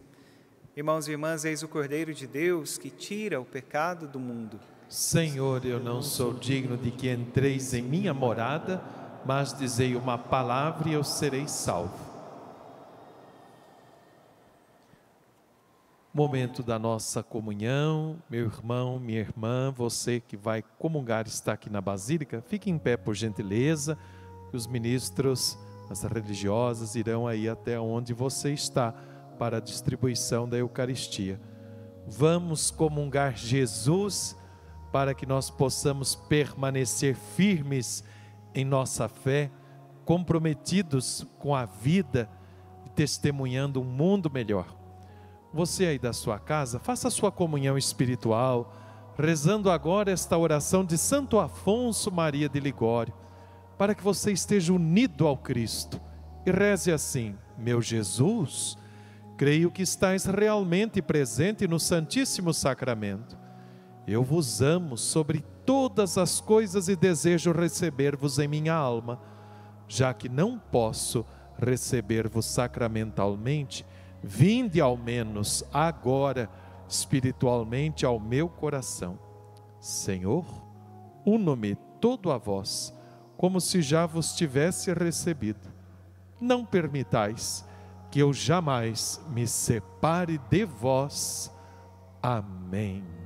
Irmãos 0.77 1.09
e 1.09 1.13
irmãs, 1.13 1.45
eis 1.45 1.63
o 1.63 1.69
Cordeiro 1.69 2.15
de 2.15 2.27
Deus 2.27 2.79
que 2.79 2.89
tira 2.89 3.41
o 3.41 3.45
pecado 3.45 4.07
do 4.07 4.21
mundo. 4.21 4.61
Senhor, 4.89 5.67
eu 5.67 5.81
não 5.81 6.01
sou 6.01 6.33
digno 6.33 6.77
de 6.77 6.91
que 6.91 7.11
entreis 7.11 7.75
em 7.75 7.83
minha 7.83 8.15
morada, 8.15 8.81
mas 9.27 9.53
dizei 9.53 9.97
uma 9.97 10.17
palavra 10.17 10.89
e 10.89 10.93
eu 10.93 11.03
serei 11.03 11.49
salvo. 11.49 12.08
Momento 16.13 16.63
da 16.63 16.79
nossa 16.79 17.23
comunhão, 17.23 18.17
meu 18.31 18.47
irmão, 18.47 18.99
minha 18.99 19.21
irmã, 19.21 19.71
você 19.71 20.21
que 20.21 20.39
vai 20.39 20.63
comungar 20.79 21.27
está 21.27 21.53
aqui 21.53 21.69
na 21.69 21.83
Basílica, 21.83 22.43
fique 22.49 22.71
em 22.71 22.79
pé 22.79 22.97
por 22.97 23.15
gentileza, 23.15 23.97
os 24.51 24.67
ministros, 24.67 25.59
as 25.91 26.03
religiosas 26.03 26.95
irão 26.95 27.27
aí 27.27 27.47
até 27.47 27.79
onde 27.79 28.15
você 28.15 28.53
está 28.55 28.93
para 29.39 29.59
a 29.59 29.61
distribuição 29.61 30.49
da 30.49 30.57
Eucaristia. 30.57 31.39
Vamos 32.07 32.71
comungar 32.71 33.37
Jesus 33.37 34.35
para 34.91 35.13
que 35.13 35.27
nós 35.27 35.51
possamos 35.51 36.15
permanecer 36.15 37.15
firmes 37.15 38.03
em 38.55 38.65
nossa 38.65 39.09
fé, 39.09 39.51
comprometidos 40.07 41.27
com 41.39 41.55
a 41.55 41.67
vida 41.67 42.31
e 42.87 42.89
testemunhando 42.89 43.83
um 43.83 43.85
mundo 43.85 44.31
melhor. 44.31 44.78
Você 45.59 45.87
aí 45.87 45.99
da 45.99 46.13
sua 46.13 46.39
casa, 46.39 46.79
faça 46.79 47.09
a 47.09 47.11
sua 47.11 47.33
comunhão 47.33 47.77
espiritual, 47.77 48.73
rezando 49.19 49.69
agora 49.69 50.13
esta 50.13 50.39
oração 50.39 50.85
de 50.85 50.97
Santo 50.97 51.37
Afonso 51.41 52.13
Maria 52.13 52.49
de 52.49 52.61
Ligório, 52.61 53.13
para 53.77 53.93
que 53.93 54.05
você 54.05 54.31
esteja 54.31 54.73
unido 54.73 55.27
ao 55.27 55.37
Cristo. 55.37 56.01
E 56.47 56.53
reze 56.53 56.93
assim: 56.93 57.35
Meu 57.59 57.83
Jesus, 57.83 58.79
creio 59.37 59.69
que 59.69 59.83
estás 59.83 60.27
realmente 60.27 61.03
presente 61.03 61.67
no 61.67 61.81
Santíssimo 61.81 62.55
Sacramento 62.55 63.37
eu 64.09 64.25
vos 64.25 64.63
amo 64.63 64.97
sobre 64.97 65.45
todas 65.67 66.17
as 66.17 66.41
coisas 66.41 66.89
e 66.89 66.97
desejo 66.97 67.53
receber-vos 67.53 68.39
em 68.39 68.49
minha 68.49 68.73
alma, 68.73 69.21
já 69.87 70.15
que 70.15 70.31
não 70.31 70.59
posso 70.59 71.27
receber-vos 71.59 72.47
sacramentalmente, 72.47 73.85
vinde 74.23 74.81
ao 74.81 74.97
menos 74.97 75.65
agora 75.73 76.51
espiritualmente 76.89 78.05
ao 78.07 78.19
meu 78.19 78.49
coração. 78.49 79.19
Senhor, 79.81 80.45
uno-me 81.25 81.77
todo 82.01 82.33
a 82.33 82.39
vós, 82.39 82.95
como 83.37 83.61
se 83.61 83.83
já 83.83 84.07
vos 84.07 84.35
tivesse 84.35 84.93
recebido. 84.93 85.69
Não 86.41 86.65
permitais 86.65 87.65
que 88.11 88.21
eu 88.21 88.33
jamais 88.33 89.21
me 89.29 89.47
separe 89.47 90.39
de 90.51 90.65
vós. 90.65 91.53
Amém. 92.23 93.18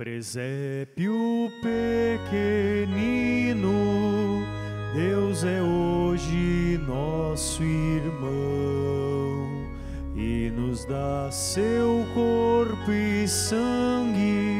Presépio 0.00 1.52
pequenino, 1.60 3.68
Deus 4.94 5.44
é 5.44 5.60
hoje 5.60 6.80
nosso 6.88 7.62
irmão 7.62 8.30
e 10.16 10.50
nos 10.56 10.86
dá 10.86 11.30
seu 11.30 12.06
corpo 12.14 12.90
e 12.90 13.28
sangue 13.28 14.56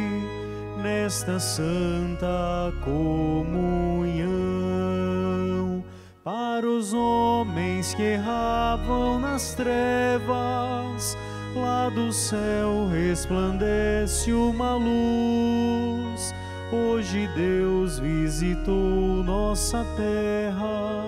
nesta 0.83 1.41
santa 1.41 2.71
comunhão. 2.85 4.31
Para 6.23 6.67
os 6.67 6.93
homens 6.93 7.95
que 7.95 8.03
erravam 8.03 9.19
nas 9.19 9.55
trevas, 9.55 11.17
lá 11.55 11.89
do 11.89 12.13
céu 12.13 12.89
resplandece 12.91 14.33
uma 14.33 14.75
luz. 14.77 16.35
Hoje 16.73 17.29
Deus 17.35 17.99
visitou 17.99 19.25
nossa 19.25 19.85
terra 19.97 21.05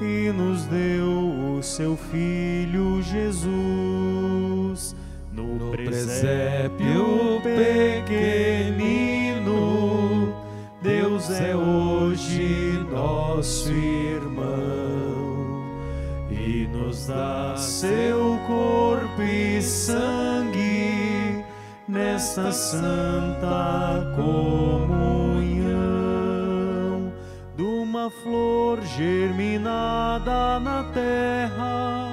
e 0.00 0.32
nos 0.32 0.64
deu 0.64 1.56
o 1.58 1.62
seu 1.62 1.96
Filho 1.96 3.02
Jesus. 3.02 4.96
No, 5.32 5.56
no 5.56 5.70
presépio 5.72 7.40
pequenino, 7.42 9.14
Deus 10.82 11.30
é 11.30 11.54
hoje 11.54 12.84
nosso 12.90 13.70
irmão 13.70 14.98
e 16.30 16.66
nos 16.72 17.06
dá 17.06 17.54
seu 17.56 18.38
corpo 18.46 19.17
sangue 19.68 21.44
nesta 21.86 22.50
santa 22.50 24.12
comunhão 24.16 25.68
de 27.54 27.62
uma 27.62 28.10
flor 28.10 28.80
germinada 28.82 30.58
na 30.58 30.84
terra, 30.94 32.08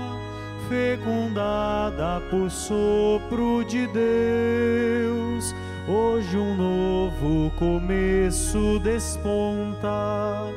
fecundada 0.67 2.21
por 2.29 2.51
sopro 2.51 3.63
de 3.63 3.87
Deus. 3.87 5.55
Hoje 5.87 6.37
um 6.37 6.55
novo 6.55 7.51
começo 7.57 8.79
desponta 8.79 10.51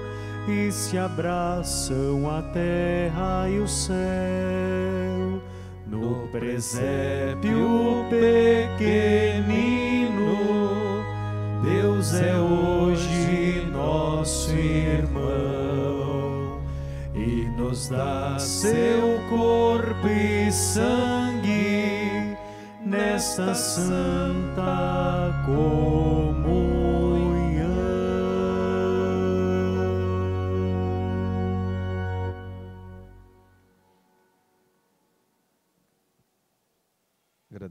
e 0.49 0.73
se 0.73 0.99
abraçam 0.99 2.29
a 2.29 2.43
terra 2.43 3.49
e 3.49 3.61
o 3.61 3.69
céu. 3.69 5.38
No 5.89 6.29
presépio 6.29 8.05
pequenino, 8.11 9.49
Deus 11.63 12.13
é 12.13 12.39
hoje 12.39 13.67
nosso 13.73 14.53
irmão 14.53 16.61
e 17.15 17.49
nos 17.57 17.89
dá 17.89 18.39
seu 18.39 19.19
corpo 19.31 20.07
e 20.07 20.53
sangue 20.53 22.37
nesta 22.85 23.55
santa 23.55 25.43
comunhão. 25.47 26.58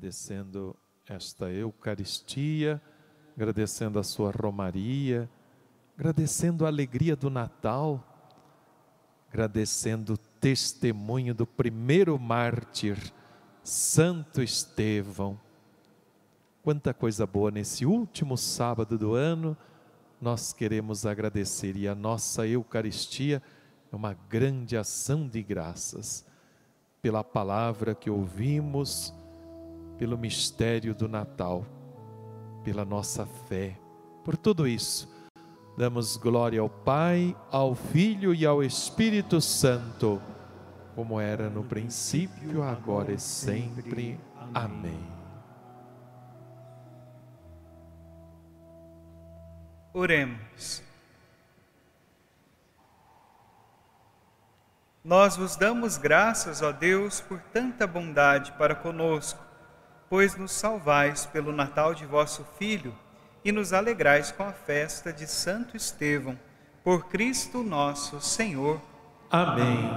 Agradecendo 0.07 0.73
esta 1.05 1.51
Eucaristia, 1.51 2.81
agradecendo 3.35 3.99
a 3.99 4.03
sua 4.03 4.31
Romaria, 4.31 5.29
agradecendo 5.97 6.63
a 6.63 6.69
alegria 6.69 7.13
do 7.13 7.29
Natal, 7.29 8.01
agradecendo 9.27 10.13
o 10.13 10.17
testemunho 10.17 11.35
do 11.35 11.45
primeiro 11.45 12.17
mártir, 12.17 12.97
Santo 13.61 14.41
Estevão. 14.41 15.37
Quanta 16.63 16.93
coisa 16.93 17.27
boa 17.27 17.51
nesse 17.51 17.85
último 17.85 18.37
sábado 18.37 18.97
do 18.97 19.13
ano, 19.13 19.57
nós 20.21 20.53
queremos 20.53 21.05
agradecer 21.05 21.75
e 21.75 21.85
a 21.85 21.93
nossa 21.93 22.47
Eucaristia 22.47 23.43
é 23.91 23.95
uma 23.95 24.13
grande 24.13 24.77
ação 24.77 25.27
de 25.27 25.43
graças 25.43 26.25
pela 27.01 27.25
palavra 27.25 27.93
que 27.93 28.09
ouvimos 28.09 29.13
pelo 29.97 30.17
mistério 30.17 30.93
do 30.93 31.07
Natal, 31.07 31.65
pela 32.63 32.85
nossa 32.85 33.25
fé, 33.25 33.77
por 34.23 34.37
tudo 34.37 34.67
isso. 34.67 35.15
Damos 35.77 36.17
glória 36.17 36.59
ao 36.59 36.69
Pai, 36.69 37.35
ao 37.51 37.75
Filho 37.75 38.33
e 38.33 38.45
ao 38.45 38.63
Espírito 38.63 39.39
Santo, 39.39 40.21
como 40.95 41.19
era 41.19 41.49
no 41.49 41.63
princípio, 41.63 42.63
agora 42.63 43.11
e 43.11 43.19
sempre. 43.19 44.19
Amém. 44.53 44.99
Oremos. 49.93 50.83
Nós 55.03 55.37
vos 55.37 55.55
damos 55.55 55.97
graças, 55.97 56.61
ó 56.61 56.71
Deus, 56.71 57.21
por 57.21 57.39
tanta 57.53 57.87
bondade 57.87 58.51
para 58.53 58.75
conosco 58.75 59.46
pois 60.09 60.35
nos 60.35 60.51
salvais 60.51 61.25
pelo 61.25 61.51
Natal 61.51 61.93
de 61.93 62.05
vosso 62.05 62.45
Filho 62.57 62.93
e 63.43 63.51
nos 63.51 63.73
alegrais 63.73 64.31
com 64.31 64.43
a 64.43 64.51
festa 64.51 65.11
de 65.11 65.27
Santo 65.27 65.75
Estevão, 65.75 66.37
por 66.83 67.07
Cristo 67.07 67.63
nosso 67.63 68.21
Senhor. 68.21 68.81
Amém. 69.29 69.89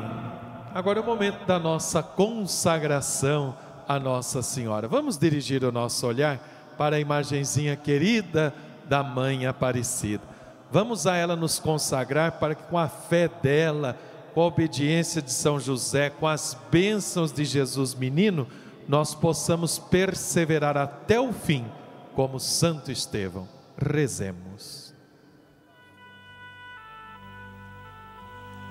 Agora 0.75 0.99
é 0.99 1.03
o 1.03 1.07
momento 1.07 1.45
da 1.47 1.59
nossa 1.59 2.03
consagração 2.03 3.57
a 3.91 3.99
Nossa 3.99 4.41
Senhora. 4.41 4.87
Vamos 4.87 5.19
dirigir 5.19 5.65
o 5.65 5.73
nosso 5.73 6.07
olhar 6.07 6.39
para 6.79 6.95
a 6.95 7.01
imagenzinha 7.01 7.75
querida 7.75 8.55
da 8.89 9.03
Mãe 9.03 9.47
Aparecida. 9.47 10.23
Vamos 10.71 11.09
a 11.09 11.17
ela 11.17 11.35
nos 11.35 11.59
consagrar 11.59 12.39
para 12.39 12.55
que 12.55 12.63
com 12.63 12.79
a 12.79 12.89
fé 12.89 13.29
dela, 13.43 13.99
com 14.33 14.43
a 14.43 14.47
obediência 14.47 15.21
de 15.21 15.33
São 15.33 15.59
José, 15.59 16.09
com 16.09 16.29
as 16.29 16.57
bênçãos 16.71 17.33
de 17.33 17.45
Jesus 17.45 17.93
menino, 17.95 18.47
nós 18.91 19.15
possamos 19.15 19.79
perseverar 19.79 20.77
até 20.77 21.21
o 21.21 21.33
fim, 21.33 21.65
como 22.13 22.41
Santo 22.41 22.91
Estevão. 22.91 23.49
Rezemos. 23.79 24.93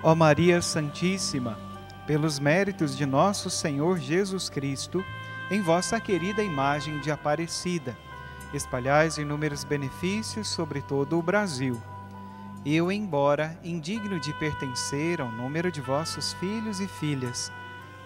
Ó 0.03 0.13
Maria 0.13 0.61
Santíssima, 0.61 1.57
pelos 2.05 2.37
méritos 2.37 2.97
de 2.97 3.05
nosso 3.05 3.49
Senhor 3.49 3.97
Jesus 3.97 4.49
Cristo, 4.49 5.01
em 5.49 5.61
vossa 5.61 6.01
querida 6.01 6.43
imagem 6.43 6.99
de 6.99 7.09
Aparecida, 7.09 7.97
espalhais 8.53 9.17
inúmeros 9.17 9.63
benefícios 9.63 10.49
sobre 10.49 10.81
todo 10.81 11.17
o 11.17 11.23
Brasil. 11.23 11.81
Eu, 12.65 12.91
embora 12.91 13.57
indigno 13.63 14.19
de 14.19 14.33
pertencer 14.33 15.21
ao 15.21 15.31
número 15.31 15.71
de 15.71 15.79
vossos 15.79 16.33
filhos 16.33 16.81
e 16.81 16.89
filhas, 16.89 17.49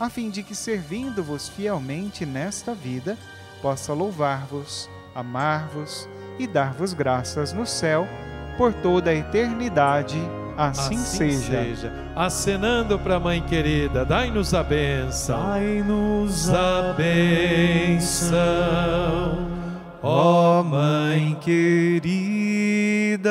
a 0.00 0.08
fim 0.08 0.30
de 0.30 0.42
que, 0.42 0.54
servindo-vos 0.54 1.50
fielmente 1.50 2.24
nesta 2.24 2.74
vida, 2.74 3.18
possa 3.60 3.92
louvar-vos, 3.92 4.88
amar-vos 5.14 6.08
e 6.38 6.46
dar-vos 6.46 6.94
graças 6.94 7.52
no 7.52 7.66
céu 7.66 8.08
por 8.56 8.72
toda 8.72 9.10
a 9.10 9.14
eternidade. 9.14 10.16
Assim, 10.56 10.94
assim 10.96 11.04
seja. 11.04 11.62
seja. 11.62 11.92
Acenando 12.16 12.98
para 12.98 13.16
a 13.16 13.20
mãe 13.20 13.42
querida, 13.42 14.02
dai-nos 14.04 14.54
a 14.54 14.62
benção. 14.62 15.50
Dai-nos 15.50 16.48
a 16.50 16.94
benção, 16.94 18.38
ó 20.02 20.62
Mãe 20.62 21.36
querida, 21.40 23.30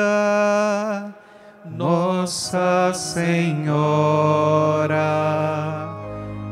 Nossa 1.64 2.92
Senhora 2.94 3.90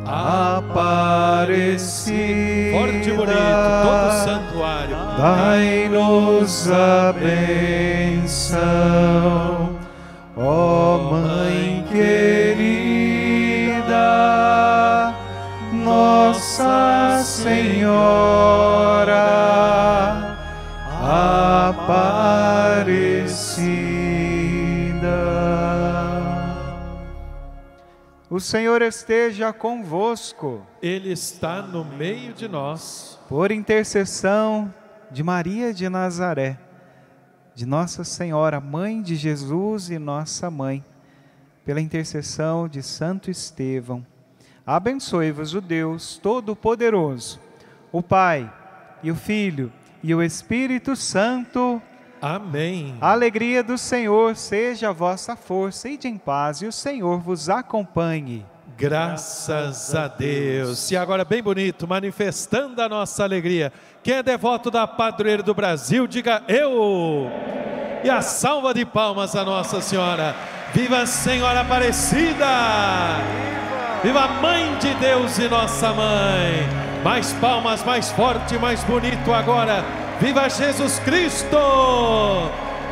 Aparecida. 0.09 1.59
Forte 2.79 3.11
e 3.11 3.13
bonito, 3.13 3.37
todo 3.83 4.09
o 4.09 4.13
santuário. 4.25 4.97
Dai-nos 5.19 6.71
a 6.71 7.13
benção, 7.13 8.59
ó 10.35 10.99
Mãe 11.11 11.68
O 28.39 28.41
Senhor 28.41 28.83
esteja 28.83 29.53
convosco. 29.53 30.65
Ele 30.81 31.11
está 31.11 31.61
no 31.61 31.85
meio 31.85 32.33
de 32.33 32.47
nós. 32.47 33.19
Por 33.29 33.51
intercessão 33.51 34.73
de 35.11 35.25
Maria 35.25 35.75
de 35.75 35.89
Nazaré, 35.89 36.57
de 37.53 37.67
Nossa 37.67 38.05
Senhora, 38.05 38.61
Mãe 38.61 39.03
de 39.03 39.17
Jesus 39.17 39.91
e 39.91 39.99
Nossa 39.99 40.49
Mãe, 40.53 40.85
pela 41.65 41.81
intercessão 41.81 42.69
de 42.69 42.81
Santo 42.81 43.29
Estevão, 43.29 44.07
abençoe-vos 44.65 45.53
o 45.55 45.61
Deus 45.61 46.17
Todo-Poderoso, 46.23 47.41
o 47.91 48.05
Pai 48.05 48.49
e 49.03 49.11
o 49.11 49.17
Filho 49.17 49.73
e 50.01 50.15
o 50.15 50.23
Espírito 50.23 50.95
Santo. 50.95 51.83
Amém. 52.21 52.97
A 53.01 53.13
alegria 53.13 53.63
do 53.63 53.79
Senhor 53.79 54.37
seja 54.37 54.91
a 54.91 54.93
vossa 54.93 55.37
força 55.37 55.89
e 55.89 55.97
de 55.97 56.09
em 56.09 56.19
paz, 56.19 56.63
e 56.63 56.67
o 56.67 56.73
Senhor 56.73 57.19
vos 57.19 57.49
acompanhe. 57.49 58.45
Graças 58.77 59.93
a 59.95 60.07
Deus. 60.07 60.91
E 60.91 60.97
agora, 60.97 61.25
bem 61.25 61.43
bonito, 61.43 61.89
manifestando 61.89 62.81
a 62.81 62.89
nossa 62.89 63.25
alegria. 63.25 63.73
Quem 64.05 64.15
é 64.15 64.23
devoto 64.23 64.71
da 64.71 64.87
padroeira 64.87 65.43
do 65.43 65.53
Brasil, 65.53 66.07
diga 66.07 66.43
eu. 66.47 67.29
E 68.05 68.09
a 68.09 68.23
salva 68.23 68.73
de 68.73 68.85
palmas 68.85 69.35
a 69.35 69.45
Nossa 69.45 69.81
Senhora. 69.81 70.35
Viva 70.73 70.99
a 70.99 71.07
Senhora 71.07 71.63
Aparecida! 71.63 72.47
Viva 74.03 74.21
a 74.21 74.29
Mãe 74.29 74.79
de 74.79 74.95
Deus 74.95 75.39
e 75.39 75.49
Nossa 75.49 75.93
Mãe! 75.93 76.69
Mais 77.03 77.33
palmas, 77.35 77.83
mais 77.83 78.13
forte, 78.13 78.57
mais 78.59 78.85
bonito 78.85 79.33
agora. 79.33 80.08
Viva 80.21 80.49
Jesus 80.49 80.99
Cristo! 80.99 81.57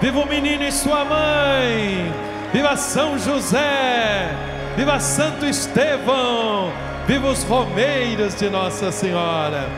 Viva 0.00 0.20
o 0.20 0.28
menino 0.28 0.62
e 0.62 0.70
sua 0.70 1.04
mãe! 1.04 2.12
Viva 2.52 2.76
São 2.76 3.18
José! 3.18 4.30
Viva 4.76 5.00
Santo 5.00 5.44
Estevão! 5.44 6.70
Viva 7.04 7.26
os 7.26 7.42
romeiros 7.42 8.36
de 8.36 8.48
Nossa 8.48 8.92
Senhora! 8.92 9.68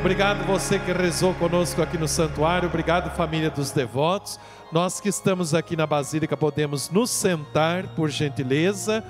Obrigado 0.00 0.44
você 0.44 0.78
que 0.78 0.92
rezou 0.92 1.32
conosco 1.32 1.80
aqui 1.80 1.96
no 1.96 2.06
santuário, 2.06 2.68
obrigado 2.68 3.16
família 3.16 3.48
dos 3.48 3.70
devotos. 3.70 4.38
Nós 4.70 5.00
que 5.00 5.08
estamos 5.08 5.54
aqui 5.54 5.76
na 5.76 5.86
Basílica 5.86 6.36
podemos 6.36 6.90
nos 6.90 7.08
sentar, 7.08 7.86
por 7.96 8.10
gentileza, 8.10 9.02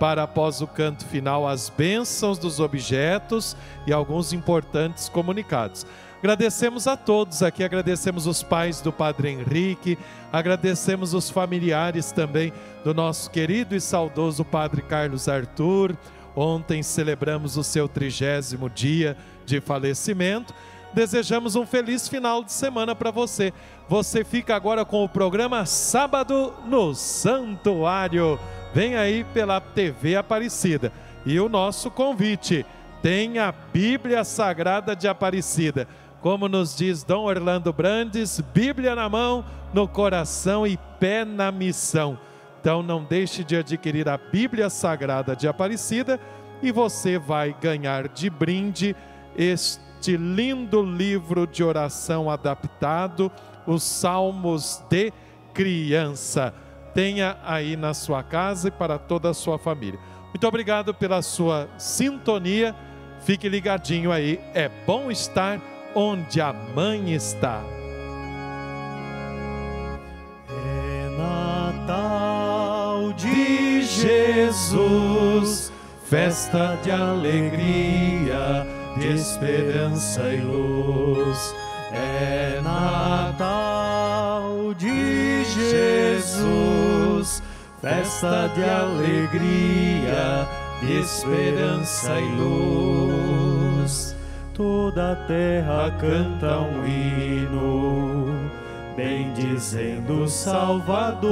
para 0.00 0.22
após 0.22 0.62
o 0.62 0.66
canto 0.66 1.04
final 1.04 1.46
as 1.46 1.68
bênçãos 1.68 2.38
dos 2.38 2.58
objetos 2.58 3.54
e 3.86 3.92
alguns 3.92 4.32
importantes 4.32 5.10
comunicados. 5.10 5.84
Agradecemos 6.18 6.88
a 6.88 6.96
todos 6.96 7.44
aqui, 7.44 7.62
agradecemos 7.62 8.26
os 8.26 8.42
pais 8.42 8.80
do 8.80 8.92
Padre 8.92 9.28
Henrique, 9.28 9.96
agradecemos 10.32 11.14
os 11.14 11.30
familiares 11.30 12.10
também 12.10 12.52
do 12.82 12.92
nosso 12.92 13.30
querido 13.30 13.76
e 13.76 13.80
saudoso 13.80 14.44
Padre 14.44 14.82
Carlos 14.82 15.28
Arthur. 15.28 15.96
Ontem 16.34 16.82
celebramos 16.82 17.56
o 17.56 17.62
seu 17.62 17.86
trigésimo 17.88 18.68
dia 18.68 19.16
de 19.46 19.60
falecimento. 19.60 20.52
Desejamos 20.92 21.54
um 21.54 21.64
feliz 21.64 22.08
final 22.08 22.42
de 22.42 22.50
semana 22.50 22.96
para 22.96 23.12
você. 23.12 23.52
Você 23.88 24.24
fica 24.24 24.56
agora 24.56 24.84
com 24.84 25.04
o 25.04 25.08
programa 25.08 25.66
Sábado 25.66 26.52
no 26.66 26.96
Santuário. 26.96 28.40
Vem 28.74 28.96
aí 28.96 29.22
pela 29.32 29.60
TV 29.60 30.16
Aparecida. 30.16 30.92
E 31.24 31.38
o 31.38 31.48
nosso 31.48 31.92
convite: 31.92 32.66
tem 33.02 33.38
a 33.38 33.52
Bíblia 33.52 34.24
Sagrada 34.24 34.96
de 34.96 35.06
Aparecida 35.06 35.86
como 36.20 36.48
nos 36.48 36.76
diz 36.76 37.04
Dom 37.04 37.24
Orlando 37.24 37.72
Brandes, 37.72 38.40
Bíblia 38.52 38.94
na 38.94 39.08
mão, 39.08 39.44
no 39.72 39.86
coração 39.86 40.66
e 40.66 40.76
pé 40.98 41.24
na 41.24 41.52
missão. 41.52 42.18
Então 42.60 42.82
não 42.82 43.04
deixe 43.04 43.44
de 43.44 43.56
adquirir 43.56 44.08
a 44.08 44.18
Bíblia 44.18 44.68
Sagrada 44.68 45.36
de 45.36 45.46
Aparecida 45.46 46.18
e 46.62 46.72
você 46.72 47.18
vai 47.18 47.54
ganhar 47.60 48.08
de 48.08 48.28
brinde 48.28 48.96
este 49.36 50.16
lindo 50.16 50.82
livro 50.82 51.46
de 51.46 51.62
oração 51.62 52.28
adaptado, 52.28 53.30
os 53.66 53.82
Salmos 53.82 54.82
de 54.90 55.12
Criança. 55.54 56.52
Tenha 56.94 57.38
aí 57.44 57.76
na 57.76 57.94
sua 57.94 58.22
casa 58.24 58.68
e 58.68 58.72
para 58.72 58.98
toda 58.98 59.30
a 59.30 59.34
sua 59.34 59.58
família. 59.58 60.00
Muito 60.28 60.46
obrigado 60.46 60.92
pela 60.92 61.22
sua 61.22 61.68
sintonia. 61.78 62.74
Fique 63.20 63.48
ligadinho 63.48 64.10
aí. 64.10 64.40
É 64.52 64.68
bom 64.86 65.10
estar 65.10 65.60
onde 65.98 66.40
a 66.40 66.52
mãe 66.52 67.12
está. 67.12 67.60
É 70.48 71.08
Natal 71.80 73.12
de 73.14 73.82
Jesus, 73.82 75.72
festa 76.04 76.78
de 76.84 76.92
alegria, 76.92 78.64
de 78.96 79.08
esperança 79.08 80.22
e 80.32 80.40
luz. 80.40 81.52
É 81.90 82.60
Natal 82.62 84.72
de 84.74 85.42
Jesus, 85.44 87.42
festa 87.80 88.52
de 88.54 88.62
alegria, 88.62 90.46
de 90.80 91.00
esperança 91.00 92.20
e 92.20 92.28
luz. 92.36 94.17
Toda 94.58 95.12
a 95.12 95.16
terra 95.28 95.94
canta 96.00 96.58
um 96.58 96.84
hino, 96.84 98.50
bendizendo 98.96 100.26
Salvador, 100.26 101.30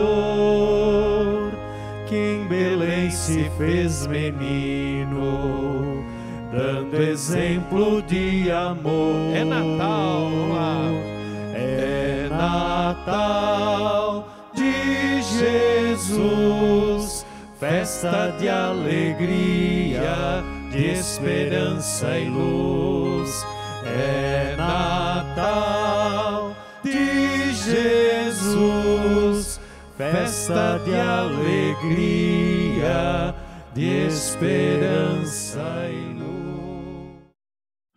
que 2.07 2.14
em 2.14 2.47
Belém 2.47 3.11
se 3.11 3.51
fez 3.59 4.07
menino, 4.07 6.05
dando 6.53 7.03
exemplo 7.03 8.01
de 8.03 8.49
amor. 8.53 9.35
É 9.35 9.43
Natal, 9.43 10.31
é 11.53 12.29
Natal 12.31 14.29
de 14.55 15.20
Jesus, 15.91 17.27
festa 17.59 18.33
de 18.39 18.49
alegria, 18.49 20.45
de 20.77 20.91
esperança 20.91 22.18
e 22.18 22.29
luz. 22.29 23.47
É 23.85 24.55
Natal 24.57 26.55
de 26.85 27.55
Jesus, 27.55 28.79
festa 29.97 30.79
de 30.85 30.95
alegria, 30.95 32.14
de 33.74 34.07
esperança 34.07 35.62
e 35.89 36.12
luz. 36.12 36.46